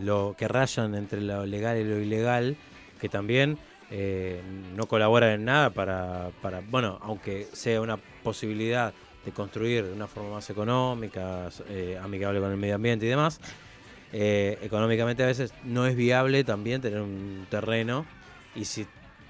lo 0.03 0.35
que 0.37 0.49
rayan 0.49 0.97
entre 0.97 1.21
lo 1.21 1.47
legal 1.47 1.79
y 1.79 1.85
lo 1.85 2.01
ilegal, 2.01 2.57
que 3.01 3.09
también 3.09 3.57
eh, 3.93 4.43
no 4.75 4.89
colaboran 4.89 5.31
en 5.31 5.45
nada 5.45 5.71
para, 5.71 6.31
para, 6.43 6.61
bueno, 6.61 6.99
aunque 7.03 7.47
sea 7.53 7.81
una 7.81 7.99
posibilidad 8.25 8.93
de 9.25 9.33
construir 9.33 9.85
de 9.87 9.93
una 9.93 10.07
forma 10.07 10.31
más 10.31 10.51
económica, 10.51 11.49
eh, 11.69 11.99
amigable 12.03 12.41
con 12.41 12.51
el 12.51 12.57
medio 12.57 12.75
ambiente 12.75 13.07
y 13.07 13.09
demás, 13.09 13.41
eh, 14.13 14.59
económicamente 14.63 15.23
a 15.23 15.27
veces 15.27 15.55
no 15.65 15.87
es 15.87 15.97
viable 15.97 16.45
también 16.45 16.81
tener 16.81 17.01
un 17.01 17.47
terreno 17.49 18.05
y 18.55 18.65
si 18.67 18.87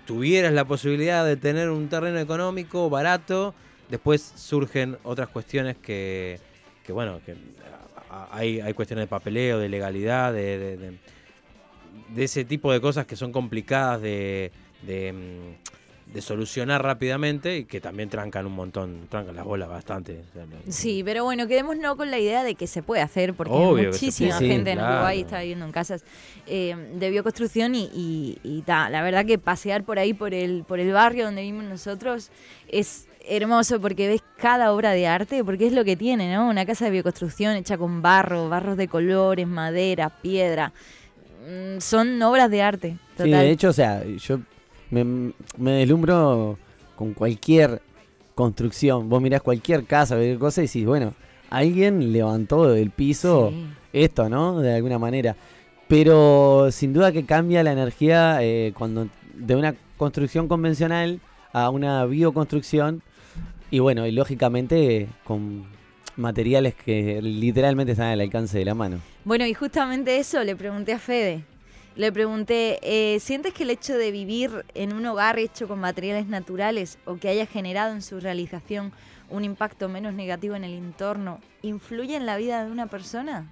tuvieras 0.06 0.52
la 0.52 0.64
posibilidad 0.64 1.24
de 1.24 1.36
tener 1.36 1.70
un 1.70 1.88
terreno 1.88 2.18
económico, 2.18 2.90
barato, 2.90 3.54
después 3.88 4.20
surgen 4.36 4.98
otras 5.04 5.28
cuestiones 5.28 5.76
que, 5.76 6.40
que 6.84 6.92
bueno, 6.92 7.20
que 7.24 7.36
hay, 8.32 8.60
hay 8.60 8.74
cuestiones 8.74 9.04
de 9.04 9.08
papeleo, 9.08 9.58
de 9.58 9.68
legalidad, 9.68 10.32
de, 10.32 10.58
de- 10.58 10.76
de- 10.76 10.98
de 12.14 12.24
ese 12.24 12.44
tipo 12.44 12.72
de 12.72 12.80
cosas 12.80 13.06
que 13.06 13.16
son 13.16 13.32
complicadas 13.32 14.00
de, 14.02 14.50
de, 16.12 16.20
solucionar 16.20 16.82
rápidamente 16.82 17.58
y 17.58 17.64
que 17.64 17.80
también 17.80 18.08
trancan 18.08 18.46
un 18.46 18.54
montón, 18.54 19.06
trancan 19.08 19.36
las 19.36 19.44
bolas 19.44 19.68
bastante. 19.68 20.22
Sí, 20.68 21.02
pero 21.04 21.24
bueno, 21.24 21.46
quedémonos 21.46 21.96
con 21.96 22.10
la 22.10 22.18
idea 22.18 22.44
de 22.44 22.54
que 22.54 22.66
se 22.66 22.82
puede 22.82 23.02
hacer, 23.02 23.34
porque 23.34 23.52
Obvio 23.52 23.90
muchísima 23.90 24.36
puede. 24.36 24.40
Sí, 24.40 24.54
gente 24.54 24.70
en 24.72 24.78
claro. 24.78 24.94
Uruguay 24.94 25.20
está 25.20 25.40
viviendo 25.40 25.64
en 25.64 25.72
casas 25.72 26.04
eh, 26.46 26.76
de 26.94 27.10
bioconstrucción 27.10 27.74
y, 27.74 27.90
y, 27.94 28.38
y 28.42 28.62
ta, 28.62 28.90
la 28.90 29.02
verdad 29.02 29.24
que 29.24 29.38
pasear 29.38 29.84
por 29.84 29.98
ahí, 29.98 30.14
por 30.14 30.34
el, 30.34 30.64
por 30.64 30.80
el 30.80 30.92
barrio 30.92 31.24
donde 31.26 31.42
vivimos 31.42 31.64
nosotros, 31.64 32.30
es 32.68 33.08
hermoso 33.28 33.80
porque 33.80 34.08
ves 34.08 34.22
cada 34.36 34.72
obra 34.72 34.92
de 34.92 35.06
arte, 35.06 35.44
porque 35.44 35.66
es 35.66 35.72
lo 35.72 35.84
que 35.84 35.96
tiene, 35.96 36.32
¿no? 36.34 36.48
Una 36.48 36.66
casa 36.66 36.86
de 36.86 36.90
bioconstrucción 36.90 37.56
hecha 37.56 37.78
con 37.78 38.02
barro, 38.02 38.48
barros 38.48 38.76
de 38.76 38.88
colores, 38.88 39.46
madera, 39.46 40.10
piedra. 40.10 40.72
Mm, 41.46 41.80
Son 41.80 42.20
obras 42.22 42.50
de 42.50 42.62
arte. 42.62 42.96
Total. 43.16 43.26
Sí, 43.26 43.30
de 43.32 43.50
hecho, 43.50 43.68
o 43.68 43.72
sea, 43.72 44.04
yo 44.04 44.40
me, 44.92 45.32
me 45.58 45.72
deslumbro 45.72 46.56
con 46.94 47.12
cualquier 47.14 47.82
construcción. 48.34 49.08
Vos 49.08 49.20
mirás 49.20 49.42
cualquier 49.42 49.84
casa, 49.84 50.14
cualquier 50.14 50.38
cosa 50.38 50.62
y 50.62 50.66
decís, 50.66 50.86
bueno, 50.86 51.14
alguien 51.50 52.12
levantó 52.12 52.68
del 52.68 52.90
piso 52.90 53.50
Sí. 53.50 53.66
esto, 53.92 54.28
¿no? 54.28 54.60
De 54.60 54.74
alguna 54.74 54.98
manera. 54.98 55.34
Pero 55.88 56.68
sin 56.70 56.92
duda 56.92 57.12
que 57.12 57.24
cambia 57.24 57.62
la 57.62 57.72
energía 57.72 58.38
eh, 58.42 58.72
cuando 58.78 59.08
de 59.34 59.56
una 59.56 59.74
construcción 59.96 60.48
convencional 60.48 61.20
a 61.52 61.68
una 61.70 62.04
bioconstrucción. 62.06 63.02
Y 63.70 63.78
bueno, 63.80 64.06
y 64.06 64.12
lógicamente 64.12 65.08
con 65.24 65.64
materiales 66.16 66.74
que 66.74 67.20
literalmente 67.22 67.92
están 67.92 68.08
al 68.08 68.20
alcance 68.20 68.58
de 68.58 68.64
la 68.66 68.74
mano. 68.74 68.98
Bueno, 69.24 69.46
y 69.46 69.54
justamente 69.54 70.18
eso 70.18 70.42
le 70.44 70.54
pregunté 70.56 70.92
a 70.92 70.98
Fede. 70.98 71.44
Le 71.94 72.10
pregunté, 72.10 72.78
eh, 72.82 73.20
¿sientes 73.20 73.52
que 73.52 73.64
el 73.64 73.70
hecho 73.70 73.96
de 73.96 74.10
vivir 74.10 74.64
en 74.74 74.94
un 74.94 75.04
hogar 75.04 75.38
hecho 75.38 75.68
con 75.68 75.78
materiales 75.78 76.26
naturales 76.26 76.98
o 77.04 77.16
que 77.16 77.28
haya 77.28 77.44
generado 77.44 77.92
en 77.92 78.00
su 78.00 78.18
realización 78.18 78.92
un 79.28 79.44
impacto 79.44 79.90
menos 79.90 80.14
negativo 80.14 80.54
en 80.54 80.64
el 80.64 80.72
entorno 80.72 81.40
influye 81.60 82.16
en 82.16 82.24
la 82.24 82.38
vida 82.38 82.64
de 82.64 82.70
una 82.70 82.86
persona? 82.86 83.50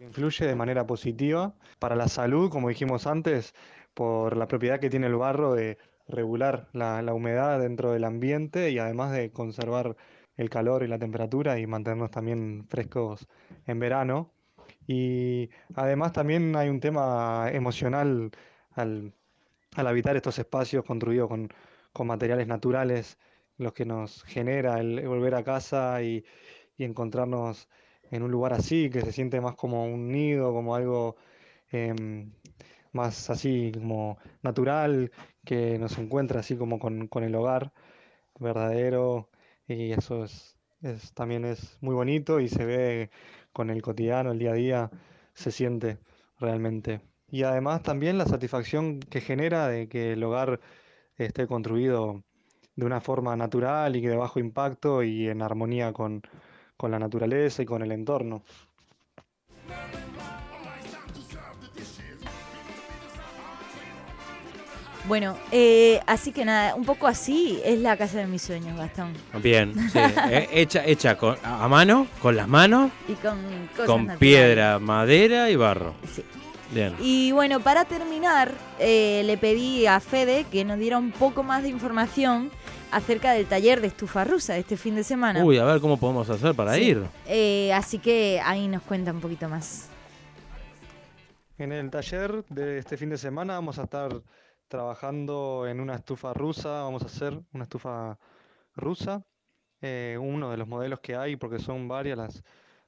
influye 0.00 0.46
de 0.46 0.54
manera 0.54 0.86
positiva 0.86 1.54
para 1.78 1.96
la 1.96 2.08
salud, 2.08 2.50
como 2.50 2.68
dijimos 2.68 3.06
antes, 3.06 3.54
por 3.94 4.36
la 4.36 4.46
propiedad 4.46 4.80
que 4.80 4.90
tiene 4.90 5.06
el 5.08 5.16
barro 5.16 5.54
de 5.54 5.78
regular 6.06 6.68
la, 6.72 7.02
la 7.02 7.14
humedad 7.14 7.58
dentro 7.60 7.92
del 7.92 8.04
ambiente 8.04 8.70
y 8.70 8.78
además 8.78 9.12
de 9.12 9.30
conservar 9.30 9.96
el 10.36 10.50
calor 10.50 10.82
y 10.82 10.88
la 10.88 10.98
temperatura 10.98 11.58
y 11.58 11.66
mantenernos 11.66 12.10
también 12.10 12.64
frescos 12.68 13.26
en 13.66 13.78
verano. 13.78 14.32
Y 14.88 15.50
además 15.76 16.14
también 16.14 16.56
hay 16.56 16.70
un 16.70 16.80
tema 16.80 17.50
emocional 17.52 18.32
al, 18.72 19.14
al 19.76 19.86
habitar 19.86 20.16
estos 20.16 20.38
espacios 20.38 20.84
construidos 20.84 21.28
con, 21.28 21.48
con 21.92 22.06
materiales 22.06 22.46
naturales, 22.48 23.18
los 23.58 23.72
que 23.72 23.84
nos 23.86 24.24
genera 24.24 24.80
el 24.80 25.06
volver 25.08 25.34
a 25.34 25.44
casa 25.44 26.02
y, 26.02 26.24
y 26.78 26.84
encontrarnos 26.84 27.68
en 28.10 28.22
un 28.22 28.30
lugar 28.30 28.52
así, 28.54 28.90
que 28.90 29.02
se 29.02 29.12
siente 29.12 29.40
más 29.40 29.56
como 29.56 29.84
un 29.86 30.10
nido, 30.12 30.52
como 30.52 30.74
algo 30.74 31.16
em, 31.72 32.32
más 32.92 33.30
así 33.30 33.72
como 33.74 34.18
natural, 34.42 35.12
que 35.44 35.78
nos 35.78 35.98
encuentra 35.98 36.40
así 36.40 36.56
como 36.56 36.78
con, 36.78 37.08
con 37.08 37.24
el 37.24 37.34
hogar 37.34 37.72
verdadero, 38.38 39.30
y 39.66 39.92
eso 39.92 40.24
es, 40.24 40.56
es- 40.82 41.12
también 41.14 41.44
es 41.44 41.78
muy 41.82 41.94
bonito 41.94 42.40
y 42.40 42.48
se 42.48 42.64
ve 42.64 43.10
con 43.58 43.70
el 43.70 43.82
cotidiano, 43.82 44.30
el 44.30 44.38
día 44.38 44.52
a 44.52 44.54
día, 44.54 44.90
se 45.34 45.50
siente 45.50 45.98
realmente. 46.38 47.00
Y 47.28 47.42
además 47.42 47.82
también 47.82 48.16
la 48.16 48.24
satisfacción 48.24 49.00
que 49.00 49.20
genera 49.20 49.66
de 49.66 49.88
que 49.88 50.12
el 50.12 50.22
hogar 50.22 50.60
esté 51.16 51.48
construido 51.48 52.22
de 52.76 52.86
una 52.86 53.00
forma 53.00 53.34
natural 53.34 53.96
y 53.96 54.00
que 54.00 54.10
de 54.10 54.16
bajo 54.16 54.38
impacto 54.38 55.02
y 55.02 55.28
en 55.28 55.42
armonía 55.42 55.92
con, 55.92 56.22
con 56.76 56.92
la 56.92 57.00
naturaleza 57.00 57.60
y 57.62 57.66
con 57.66 57.82
el 57.82 57.90
entorno. 57.90 58.44
Bueno, 65.08 65.38
eh, 65.52 66.00
así 66.06 66.32
que 66.32 66.44
nada, 66.44 66.74
un 66.74 66.84
poco 66.84 67.06
así 67.06 67.60
es 67.64 67.78
la 67.80 67.96
casa 67.96 68.18
de 68.18 68.26
mis 68.26 68.42
sueños, 68.42 68.76
Gastón. 68.76 69.14
Bien, 69.42 69.72
sí. 69.90 69.98
eh, 70.30 70.48
hecha 70.52 70.84
hecha 70.84 71.16
con, 71.16 71.36
a 71.42 71.66
mano, 71.66 72.06
con 72.20 72.36
las 72.36 72.46
manos, 72.46 72.90
Y 73.08 73.14
con 73.14 73.38
cosas 73.70 73.86
con 73.86 74.06
naturales. 74.06 74.18
piedra, 74.18 74.78
madera 74.78 75.50
y 75.50 75.56
barro. 75.56 75.94
Sí. 76.14 76.22
Bien. 76.70 76.94
Y 77.00 77.32
bueno, 77.32 77.60
para 77.60 77.86
terminar, 77.86 78.52
eh, 78.78 79.22
le 79.24 79.38
pedí 79.38 79.86
a 79.86 79.98
Fede 80.00 80.44
que 80.52 80.66
nos 80.66 80.78
diera 80.78 80.98
un 80.98 81.10
poco 81.12 81.42
más 81.42 81.62
de 81.62 81.70
información 81.70 82.50
acerca 82.90 83.32
del 83.32 83.46
taller 83.46 83.80
de 83.80 83.86
estufa 83.86 84.24
rusa 84.24 84.52
de 84.52 84.60
este 84.60 84.76
fin 84.76 84.94
de 84.94 85.04
semana. 85.04 85.42
Uy, 85.42 85.56
a 85.56 85.64
ver 85.64 85.80
cómo 85.80 85.96
podemos 85.96 86.28
hacer 86.28 86.54
para 86.54 86.74
Sí. 86.74 86.82
ir. 86.82 87.02
Eh, 87.26 87.72
así 87.72 87.98
que 87.98 88.42
ahí 88.44 88.68
nos 88.68 88.82
cuenta 88.82 89.10
un 89.12 89.20
poquito 89.20 89.48
más. 89.48 89.88
En 91.56 91.72
el 91.72 91.88
taller 91.90 92.44
de 92.50 92.78
este 92.78 92.98
fin 92.98 93.08
de 93.08 93.16
semana 93.18 93.54
vamos 93.54 93.78
a 93.78 93.84
estar 93.84 94.10
trabajando 94.68 95.66
en 95.66 95.80
una 95.80 95.96
estufa 95.96 96.32
rusa, 96.34 96.82
vamos 96.82 97.02
a 97.02 97.06
hacer 97.06 97.40
una 97.52 97.64
estufa 97.64 98.18
rusa, 98.76 99.24
eh, 99.80 100.16
uno 100.20 100.50
de 100.50 100.56
los 100.56 100.68
modelos 100.68 101.00
que 101.00 101.16
hay, 101.16 101.36
porque 101.36 101.58
son 101.58 101.88
varias 101.88 102.42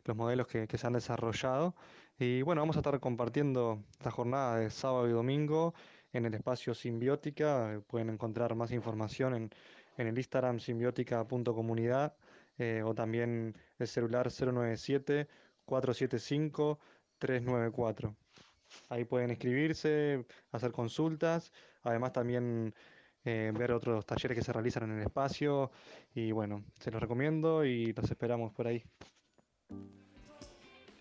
los 0.04 0.16
modelos 0.16 0.46
que, 0.46 0.66
se 0.66 0.86
han 0.86 0.92
desarrollado. 0.94 1.74
Y 2.18 2.42
bueno, 2.42 2.62
vamos 2.62 2.76
a 2.76 2.80
estar 2.80 2.98
compartiendo 3.00 3.82
esta 3.92 4.10
jornada 4.10 4.58
de 4.58 4.70
sábado 4.70 5.08
y 5.08 5.12
domingo 5.12 5.74
en 6.12 6.26
el 6.26 6.34
espacio 6.34 6.74
Simbiótica. 6.74 7.80
Pueden 7.86 8.10
encontrar 8.10 8.54
más 8.54 8.72
información 8.72 9.34
en, 9.34 9.50
el 9.96 10.16
Instagram 10.16 10.60
simbiótica.comunidad 10.60 12.14
eh, 12.58 12.82
o 12.84 12.94
también 12.94 13.54
el 13.78 13.86
celular 13.86 14.30
097 14.30 15.28
475 15.66 16.78
394. 17.18 18.16
Ahí 18.88 19.04
pueden 19.04 19.30
inscribirse, 19.30 20.24
hacer 20.52 20.72
consultas, 20.72 21.52
además 21.82 22.12
también 22.12 22.74
eh, 23.24 23.52
ver 23.54 23.72
otros 23.72 24.06
talleres 24.06 24.36
que 24.36 24.44
se 24.44 24.52
realizan 24.52 24.84
en 24.84 24.98
el 24.98 25.02
espacio. 25.02 25.70
Y 26.14 26.32
bueno, 26.32 26.64
se 26.78 26.90
los 26.90 27.00
recomiendo 27.00 27.64
y 27.64 27.92
los 27.92 28.10
esperamos 28.10 28.52
por 28.52 28.66
ahí. 28.66 28.82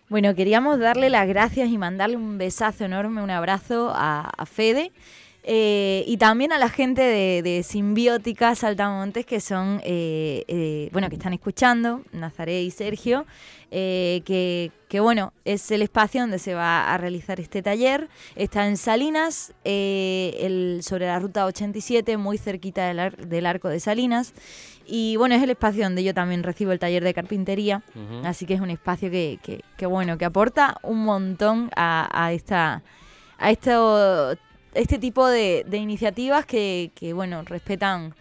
Bueno, 0.08 0.34
queríamos 0.34 0.80
darle 0.80 1.08
las 1.08 1.28
gracias 1.28 1.68
y 1.68 1.78
mandarle 1.78 2.16
un 2.16 2.36
besazo 2.36 2.84
enorme, 2.84 3.22
un 3.22 3.30
abrazo 3.30 3.90
a, 3.94 4.28
a 4.28 4.46
Fede 4.46 4.92
eh, 5.42 6.04
y 6.06 6.16
también 6.18 6.52
a 6.52 6.58
la 6.58 6.68
gente 6.68 7.02
de, 7.02 7.42
de 7.42 7.62
Simbiótica 7.62 8.54
Saltamontes 8.54 9.24
que 9.26 9.40
son, 9.40 9.80
eh, 9.84 10.44
eh, 10.48 10.88
bueno, 10.92 11.08
que 11.08 11.16
están 11.16 11.32
escuchando, 11.32 12.02
Nazaré 12.12 12.62
y 12.62 12.70
Sergio, 12.70 13.24
que, 13.70 14.72
que, 14.88 15.00
bueno, 15.00 15.32
es 15.44 15.70
el 15.70 15.82
espacio 15.82 16.20
donde 16.22 16.38
se 16.40 16.54
va 16.54 16.92
a 16.92 16.98
realizar 16.98 17.38
este 17.40 17.62
taller. 17.62 18.08
Está 18.34 18.66
en 18.66 18.76
Salinas, 18.76 19.52
el, 19.64 20.80
sobre 20.82 21.06
la 21.06 21.18
ruta 21.18 21.46
87, 21.46 22.16
muy 22.16 22.36
cerquita 22.38 22.86
del, 22.88 22.98
ar- 22.98 23.16
del 23.28 23.46
arco 23.46 23.68
de 23.68 23.80
Salinas. 23.80 24.34
Y 24.86 25.14
bueno, 25.16 25.36
es 25.36 25.42
el 25.42 25.50
espacio 25.50 25.84
donde 25.84 26.02
yo 26.02 26.12
también 26.14 26.42
recibo 26.42 26.72
el 26.72 26.80
taller 26.80 27.04
de 27.04 27.14
carpintería. 27.14 27.82
Así 28.24 28.44
que 28.44 28.54
es 28.54 28.60
un 28.60 28.70
espacio 28.70 29.08
que, 29.10 29.38
que- 29.42 29.62
que, 29.76 29.86
bueno, 29.86 30.18
que 30.18 30.24
aporta 30.24 30.76
un 30.82 31.04
montón 31.04 31.70
a, 31.76 32.08
a 32.12 32.32
esta 32.32 32.82
a 33.42 33.50
esto, 33.52 34.36
este 34.74 34.98
tipo 34.98 35.26
de, 35.26 35.64
de 35.66 35.78
iniciativas 35.78 36.46
que, 36.46 36.92
que, 36.94 37.12
bueno, 37.12 37.42
respetan, 37.42 38.14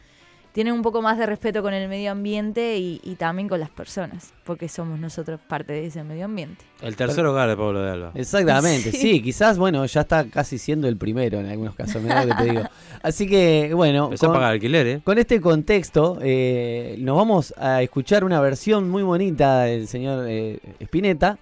tienen 0.51 0.73
un 0.73 0.81
poco 0.81 1.01
más 1.01 1.17
de 1.17 1.27
respeto 1.27 1.61
con 1.61 1.73
el 1.73 1.87
medio 1.87 2.11
ambiente 2.11 2.77
y, 2.77 2.99
y 3.03 3.15
también 3.15 3.47
con 3.47 3.59
las 3.59 3.69
personas, 3.69 4.33
porque 4.43 4.67
somos 4.67 4.99
nosotros 4.99 5.39
parte 5.47 5.73
de 5.73 5.85
ese 5.85 6.03
medio 6.03 6.25
ambiente. 6.25 6.65
El 6.81 6.95
tercer 6.95 7.25
hogar 7.25 7.47
de 7.49 7.55
Pablo 7.55 7.81
de 7.81 7.91
Alba. 7.91 8.11
Exactamente, 8.15 8.91
Sí. 8.91 8.97
sí. 8.97 9.21
quizás, 9.21 9.57
bueno, 9.59 9.85
ya 9.85 10.01
está 10.01 10.27
casi 10.27 10.57
siendo 10.57 10.87
el 10.87 10.97
primero 10.97 11.39
en 11.39 11.45
algunos 11.45 11.75
casos, 11.75 12.01
mirá 12.01 12.25
lo 12.25 12.35
que 12.35 12.43
te 12.43 12.49
digo. 12.49 12.63
Así 13.03 13.27
que, 13.27 13.71
bueno, 13.75 14.05
Empezó 14.05 14.25
a 14.25 14.29
con, 14.29 14.35
pagar 14.37 14.51
alquiler, 14.53 14.87
¿eh? 14.87 15.01
con 15.03 15.19
este 15.19 15.39
contexto, 15.39 16.17
eh, 16.21 16.95
nos 16.99 17.15
vamos 17.15 17.53
a 17.57 17.83
escuchar 17.83 18.23
una 18.23 18.41
versión 18.41 18.89
muy 18.89 19.03
bonita 19.03 19.61
del 19.61 19.87
señor 19.87 20.25
eh, 20.27 20.59
Spinetta, 20.79 21.37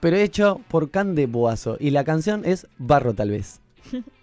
pero 0.00 0.18
hecho 0.18 0.60
por 0.68 0.90
Can 0.90 1.14
de 1.14 1.26
Boazo. 1.26 1.78
Y 1.80 1.90
la 1.90 2.04
canción 2.04 2.42
es 2.44 2.66
Barro, 2.76 3.14
tal 3.14 3.30
vez. 3.30 3.60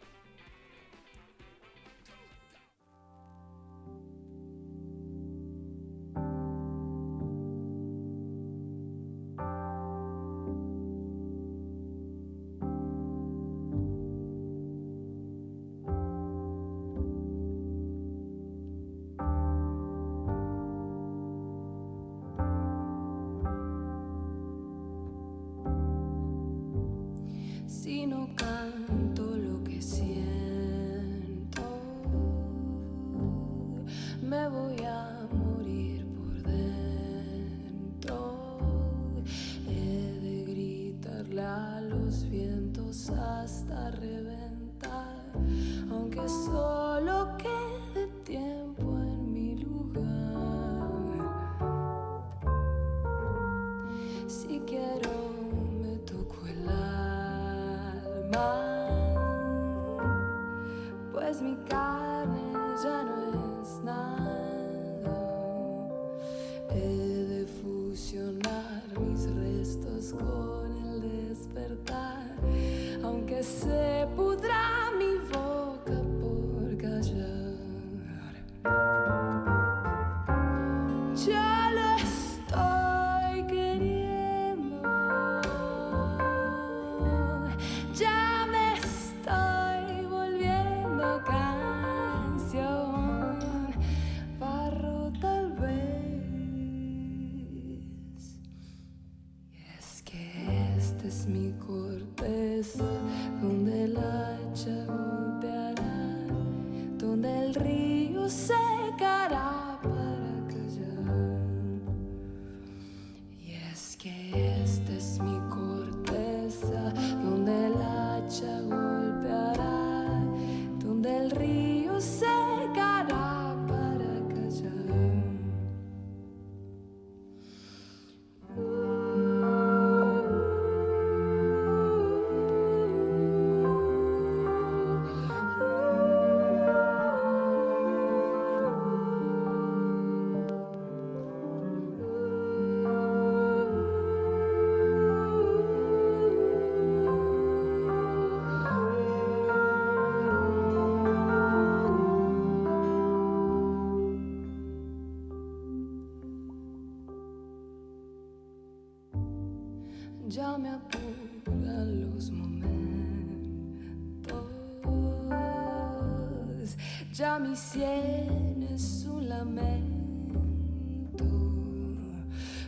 già 167.22 167.38
mi 167.38 167.56
sienes 167.56 169.06
un 169.06 169.28
lamento. 169.28 171.24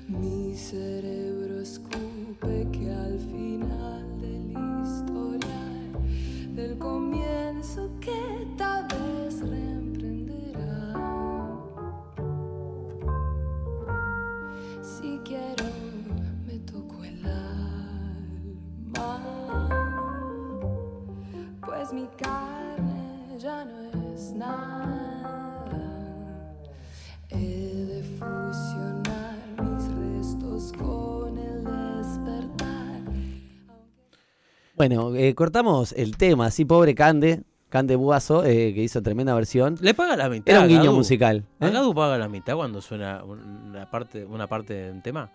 Mi 0.06 0.56
cerebro 0.56 1.60
escupe 1.60 2.70
que 2.70 2.92
al 2.92 3.18
final 3.18 4.06
de 4.22 4.54
la 4.54 4.82
historia, 4.84 5.64
del 6.54 6.78
comienzo 6.78 7.90
que 8.00 8.46
tal 8.56 8.86
vez 8.94 9.42
reemprenderá. 9.42 10.94
Si 14.84 15.20
quiero, 15.24 15.66
me 16.46 16.60
toco 16.60 17.04
el 17.04 17.26
alma, 17.26 19.10
pues 21.66 21.92
mi 21.92 22.08
carne 22.18 23.40
ya 23.40 23.66
no 23.66 23.80
es 23.82 23.93
nada. 24.36 25.00
He 27.30 27.86
de 27.86 28.04
fusionar 28.04 29.38
mis 29.62 29.88
restos 29.96 30.72
con 30.74 31.38
el 31.38 31.64
despertar. 31.64 33.02
Bueno, 34.76 35.16
eh, 35.16 35.34
cortamos 35.36 35.94
el 35.94 36.18
tema, 36.18 36.48
así 36.48 36.66
pobre 36.66 36.94
Cande, 36.96 37.44
Cande 37.70 37.96
Buazo, 37.96 38.44
eh, 38.46 38.74
que 38.74 38.84
hizo 38.84 39.02
tremenda 39.02 39.34
versión. 39.34 39.78
Le 39.82 39.94
paga 39.94 40.16
la 40.16 40.30
mitad. 40.30 40.48
Era 40.54 40.62
un 40.62 40.68
guiño 40.68 40.84
Gadu. 40.84 40.98
musical. 40.98 41.46
¿A 41.60 41.68
¿eh? 41.68 41.72
Gadu 41.72 41.94
paga 41.96 42.18
la 42.18 42.30
mitad 42.30 42.56
cuando 42.56 42.82
suena 42.82 43.24
una 43.24 43.90
parte, 43.90 44.26
una 44.26 44.48
parte 44.48 44.74
de 44.74 44.92
un 44.92 45.02
tema? 45.02 45.32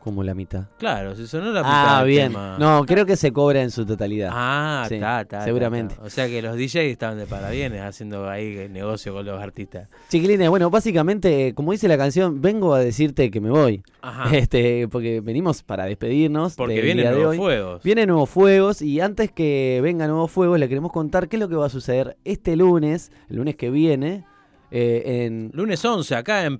Como 0.00 0.22
la 0.22 0.34
mitad. 0.34 0.64
Claro, 0.78 1.14
si 1.16 1.26
sonó 1.26 1.46
la 1.52 1.60
mitad 1.62 1.98
Ah, 1.98 2.04
bien. 2.04 2.28
tema. 2.28 2.56
No, 2.58 2.84
creo 2.86 3.04
que 3.04 3.16
se 3.16 3.32
cobra 3.32 3.62
en 3.62 3.70
su 3.70 3.84
totalidad. 3.84 4.30
Ah, 4.32 4.86
Sí, 4.88 4.94
está, 4.94 5.20
está. 5.22 5.44
seguramente. 5.44 5.96
O 6.02 6.08
sea 6.08 6.28
que 6.28 6.40
los 6.40 6.56
DJs 6.56 6.76
estaban 6.76 7.18
de 7.18 7.26
parabienes 7.26 7.82
haciendo 7.82 8.28
ahí 8.28 8.68
negocio 8.70 9.12
con 9.12 9.26
los 9.26 9.40
artistas. 9.42 9.88
Chiquilines, 10.08 10.48
bueno, 10.48 10.70
básicamente, 10.70 11.52
como 11.54 11.72
dice 11.72 11.88
la 11.88 11.98
canción, 11.98 12.40
vengo 12.40 12.74
a 12.74 12.78
decirte 12.80 13.30
que 13.30 13.40
me 13.40 13.50
voy. 13.50 13.82
Ajá. 14.02 14.28
Este, 14.36 14.88
porque 14.88 15.20
venimos 15.20 15.62
para 15.62 15.84
despedirnos. 15.86 16.54
Porque 16.54 16.80
vienen 16.80 17.10
nuevos 17.12 17.36
fuegos. 17.36 17.82
Vienen 17.82 18.08
nuevos 18.08 18.30
fuegos 18.30 18.80
y 18.82 19.00
antes 19.00 19.30
que 19.32 19.80
vengan 19.82 20.08
nuevos 20.08 20.30
fuegos 20.30 20.58
le 20.58 20.68
queremos 20.68 20.92
contar 20.92 21.28
qué 21.28 21.36
es 21.36 21.40
lo 21.40 21.48
que 21.48 21.56
va 21.56 21.66
a 21.66 21.70
suceder 21.70 22.16
este 22.24 22.56
lunes, 22.56 23.10
el 23.28 23.36
lunes 23.36 23.56
que 23.56 23.70
viene, 23.70 24.24
eh, 24.70 25.24
en... 25.26 25.50
Lunes 25.54 25.84
11, 25.84 26.14
acá 26.14 26.44
en 26.44 26.58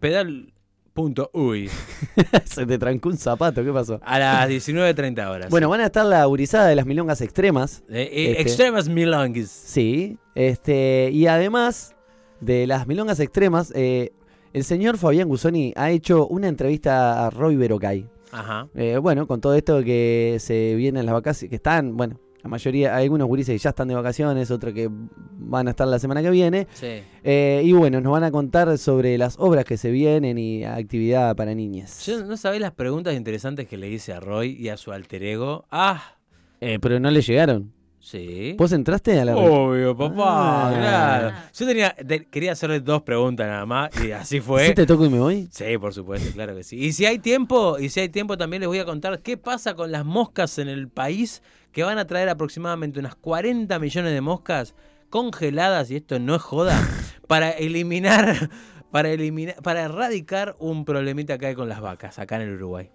pedal.uy. 0.98 1.70
Se 2.44 2.66
te 2.66 2.78
trancó 2.78 3.08
un 3.08 3.16
zapato, 3.16 3.64
¿qué 3.64 3.72
pasó? 3.72 4.00
A 4.04 4.18
las 4.18 4.48
19.30 4.48 5.28
horas. 5.30 5.50
Bueno, 5.50 5.68
van 5.68 5.80
a 5.80 5.86
estar 5.86 6.04
la 6.04 6.24
gurizada 6.24 6.66
de 6.66 6.76
las 6.76 6.86
milongas 6.86 7.20
extremas. 7.20 7.82
Eh, 7.88 8.02
eh, 8.02 8.30
este- 8.30 8.42
Extremas 8.42 8.88
Milongues. 8.88 9.50
Sí, 9.50 10.18
este, 10.34 11.10
y 11.12 11.26
además 11.26 11.94
de 12.40 12.66
las 12.66 12.86
milongas 12.86 13.20
extremas, 13.20 13.72
eh, 13.74 14.12
el 14.52 14.64
señor 14.64 14.98
Fabián 14.98 15.28
Gusoni 15.28 15.72
ha 15.76 15.90
hecho 15.90 16.26
una 16.26 16.48
entrevista 16.48 17.26
a 17.26 17.30
Roy 17.30 17.56
Berocay. 17.56 18.06
Ajá. 18.30 18.68
Bueno, 19.00 19.26
con 19.26 19.40
todo 19.40 19.54
esto 19.54 19.82
que 19.82 20.36
se 20.40 20.74
vienen 20.74 21.06
las 21.06 21.14
vacaciones, 21.14 21.48
que 21.48 21.56
están, 21.56 21.96
bueno, 21.96 22.20
la 22.42 22.48
mayoría, 22.48 22.94
hay 22.94 23.04
algunos 23.04 23.26
gurises 23.26 23.54
que 23.54 23.58
ya 23.58 23.70
están 23.70 23.88
de 23.88 23.94
vacaciones, 23.94 24.50
otros 24.50 24.72
que 24.72 24.88
van 24.90 25.66
a 25.66 25.70
estar 25.70 25.88
la 25.88 25.98
semana 25.98 26.22
que 26.22 26.30
viene. 26.30 26.66
Sí. 26.72 27.00
Eh, 27.24 27.62
y 27.64 27.72
bueno, 27.72 28.00
nos 28.00 28.12
van 28.12 28.24
a 28.24 28.30
contar 28.30 28.78
sobre 28.78 29.18
las 29.18 29.36
obras 29.38 29.64
que 29.64 29.76
se 29.76 29.90
vienen 29.90 30.38
y 30.38 30.64
actividad 30.64 31.34
para 31.36 31.54
niñas. 31.54 32.06
Yo 32.06 32.24
no 32.24 32.36
sabés 32.36 32.60
las 32.60 32.72
preguntas 32.72 33.14
interesantes 33.14 33.66
que 33.66 33.76
le 33.76 33.88
hice 33.90 34.12
a 34.12 34.20
Roy 34.20 34.56
y 34.58 34.68
a 34.68 34.76
su 34.76 34.92
alter 34.92 35.22
ego. 35.24 35.66
Ah, 35.70 36.14
Eh, 36.60 36.78
pero 36.80 36.98
no 37.00 37.10
le 37.10 37.22
llegaron. 37.22 37.72
Sí. 38.10 38.54
¿Vos 38.58 38.72
entraste 38.72 39.18
a 39.20 39.24
la... 39.24 39.36
Obvio, 39.36 39.96
papá, 39.96 40.68
Ah. 40.68 40.72
claro. 40.76 41.36
Yo 41.54 41.66
tenía, 41.66 41.94
quería 42.30 42.52
hacerle 42.52 42.80
dos 42.80 43.02
preguntas 43.02 43.46
nada 43.46 43.66
más 43.66 43.90
y 44.04 44.12
así 44.12 44.40
fue. 44.40 44.66
¿Sí 44.68 44.74
te 44.74 44.86
toco 44.86 45.04
y 45.06 45.10
me 45.10 45.18
voy? 45.18 45.48
Sí, 45.50 45.76
por 45.78 45.92
supuesto, 45.94 46.32
claro 46.32 46.54
que 46.54 46.62
sí. 46.64 46.76
Y 46.76 46.92
si 46.92 47.06
hay 47.06 47.18
tiempo, 47.18 47.78
y 47.78 47.88
si 47.90 48.00
hay 48.00 48.08
tiempo 48.08 48.36
también 48.38 48.60
les 48.60 48.68
voy 48.68 48.78
a 48.78 48.84
contar 48.84 49.20
qué 49.20 49.36
pasa 49.36 49.74
con 49.74 49.92
las 49.92 50.04
moscas 50.04 50.58
en 50.58 50.68
el 50.68 50.88
país, 50.88 51.42
que 51.72 51.82
van 51.84 51.98
a 51.98 52.06
traer 52.06 52.28
aproximadamente 52.28 52.98
unas 52.98 53.14
40 53.14 53.78
millones 53.78 54.12
de 54.12 54.20
moscas 54.20 54.74
congeladas, 55.10 55.90
y 55.90 55.96
esto 55.96 56.18
no 56.18 56.34
es 56.34 56.42
joda, 56.42 56.78
para 57.28 57.50
eliminar, 57.50 58.50
para 58.90 59.10
eliminar, 59.10 59.56
para 59.62 59.82
erradicar 59.82 60.56
un 60.58 60.84
problemita 60.84 61.38
que 61.38 61.46
hay 61.46 61.54
con 61.54 61.68
las 61.68 61.80
vacas 61.80 62.18
acá 62.18 62.36
en 62.36 62.42
el 62.42 62.54
Uruguay. 62.54 62.90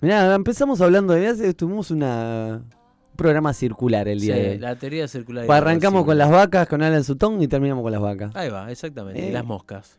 Mirá, 0.00 0.34
empezamos 0.34 0.80
hablando 0.80 1.12
de... 1.14 1.54
Tuvimos 1.54 1.90
una... 1.92 2.62
programa 3.22 3.52
circular 3.54 4.08
el 4.08 4.20
día 4.20 4.34
Sí, 4.34 4.40
de 4.42 4.50
hoy. 4.50 4.58
la 4.58 4.76
teoría 4.76 5.08
circular. 5.08 5.46
Pues 5.46 5.56
arrancamos 5.58 6.04
con 6.04 6.18
las 6.18 6.30
vacas. 6.30 6.68
con 6.68 6.82
Alan 6.82 7.04
Sutton 7.04 7.40
y 7.42 7.48
terminamos 7.48 7.82
con 7.82 7.92
las 7.92 8.00
vacas. 8.00 8.34
Ahí 8.34 8.48
va, 8.50 8.70
exactamente, 8.70 9.20
y 9.20 9.28
Eh. 9.28 9.32
las 9.32 9.44
moscas. 9.44 9.98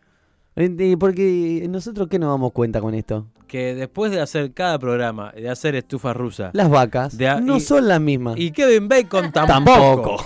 Eh, 0.55 0.69
eh, 0.77 0.97
Porque 0.99 1.65
nosotros, 1.69 2.07
¿qué 2.09 2.19
nos 2.19 2.29
damos 2.29 2.51
cuenta 2.51 2.79
con 2.79 2.93
esto? 2.93 3.25
Que 3.47 3.73
después 3.73 4.11
de 4.11 4.21
hacer 4.21 4.51
cada 4.53 4.77
programa, 4.77 5.31
de 5.31 5.49
hacer 5.49 5.73
estufa 5.75 6.13
rusa, 6.13 6.51
Las 6.53 6.69
vacas 6.69 7.17
De 7.17 7.41
no 7.41 7.57
y- 7.57 7.59
son 7.59 7.87
las 7.87 7.99
mismas. 7.99 8.35
y 8.37 8.51
Kevin 8.51 8.87
Bacon 8.87 9.31
tampoco. 9.33 9.47
Tampoco. 9.47 10.25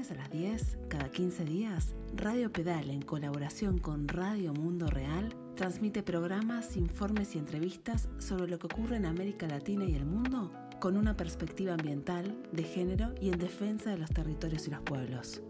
A 0.00 0.14
las 0.14 0.30
10, 0.30 0.78
cada 0.88 1.10
15 1.10 1.44
días, 1.44 1.94
Radio 2.16 2.50
Pedal, 2.50 2.88
en 2.88 3.02
colaboración 3.02 3.76
con 3.76 4.08
Radio 4.08 4.54
Mundo 4.54 4.86
Real, 4.86 5.28
transmite 5.56 6.02
programas, 6.02 6.78
informes 6.78 7.34
y 7.34 7.38
entrevistas 7.38 8.08
sobre 8.18 8.48
lo 8.48 8.58
que 8.58 8.66
ocurre 8.66 8.96
en 8.96 9.04
América 9.04 9.46
Latina 9.46 9.84
y 9.84 9.94
el 9.94 10.06
mundo 10.06 10.50
con 10.80 10.96
una 10.96 11.18
perspectiva 11.18 11.74
ambiental, 11.74 12.34
de 12.50 12.62
género 12.62 13.14
y 13.20 13.28
en 13.28 13.38
defensa 13.38 13.90
de 13.90 13.98
los 13.98 14.08
territorios 14.08 14.66
y 14.68 14.70
los 14.70 14.80
pueblos. 14.80 15.42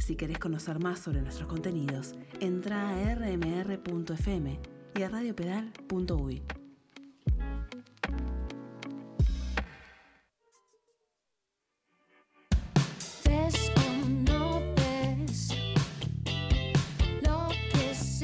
Si 0.00 0.16
querés 0.16 0.40
conocer 0.40 0.80
más 0.80 0.98
sobre 0.98 1.22
nuestros 1.22 1.48
contenidos, 1.48 2.16
entra 2.40 2.90
a 2.90 3.14
rmr.fm 3.14 4.58
y 4.96 5.02
a 5.02 5.08
radiopedal.uy. 5.08 6.42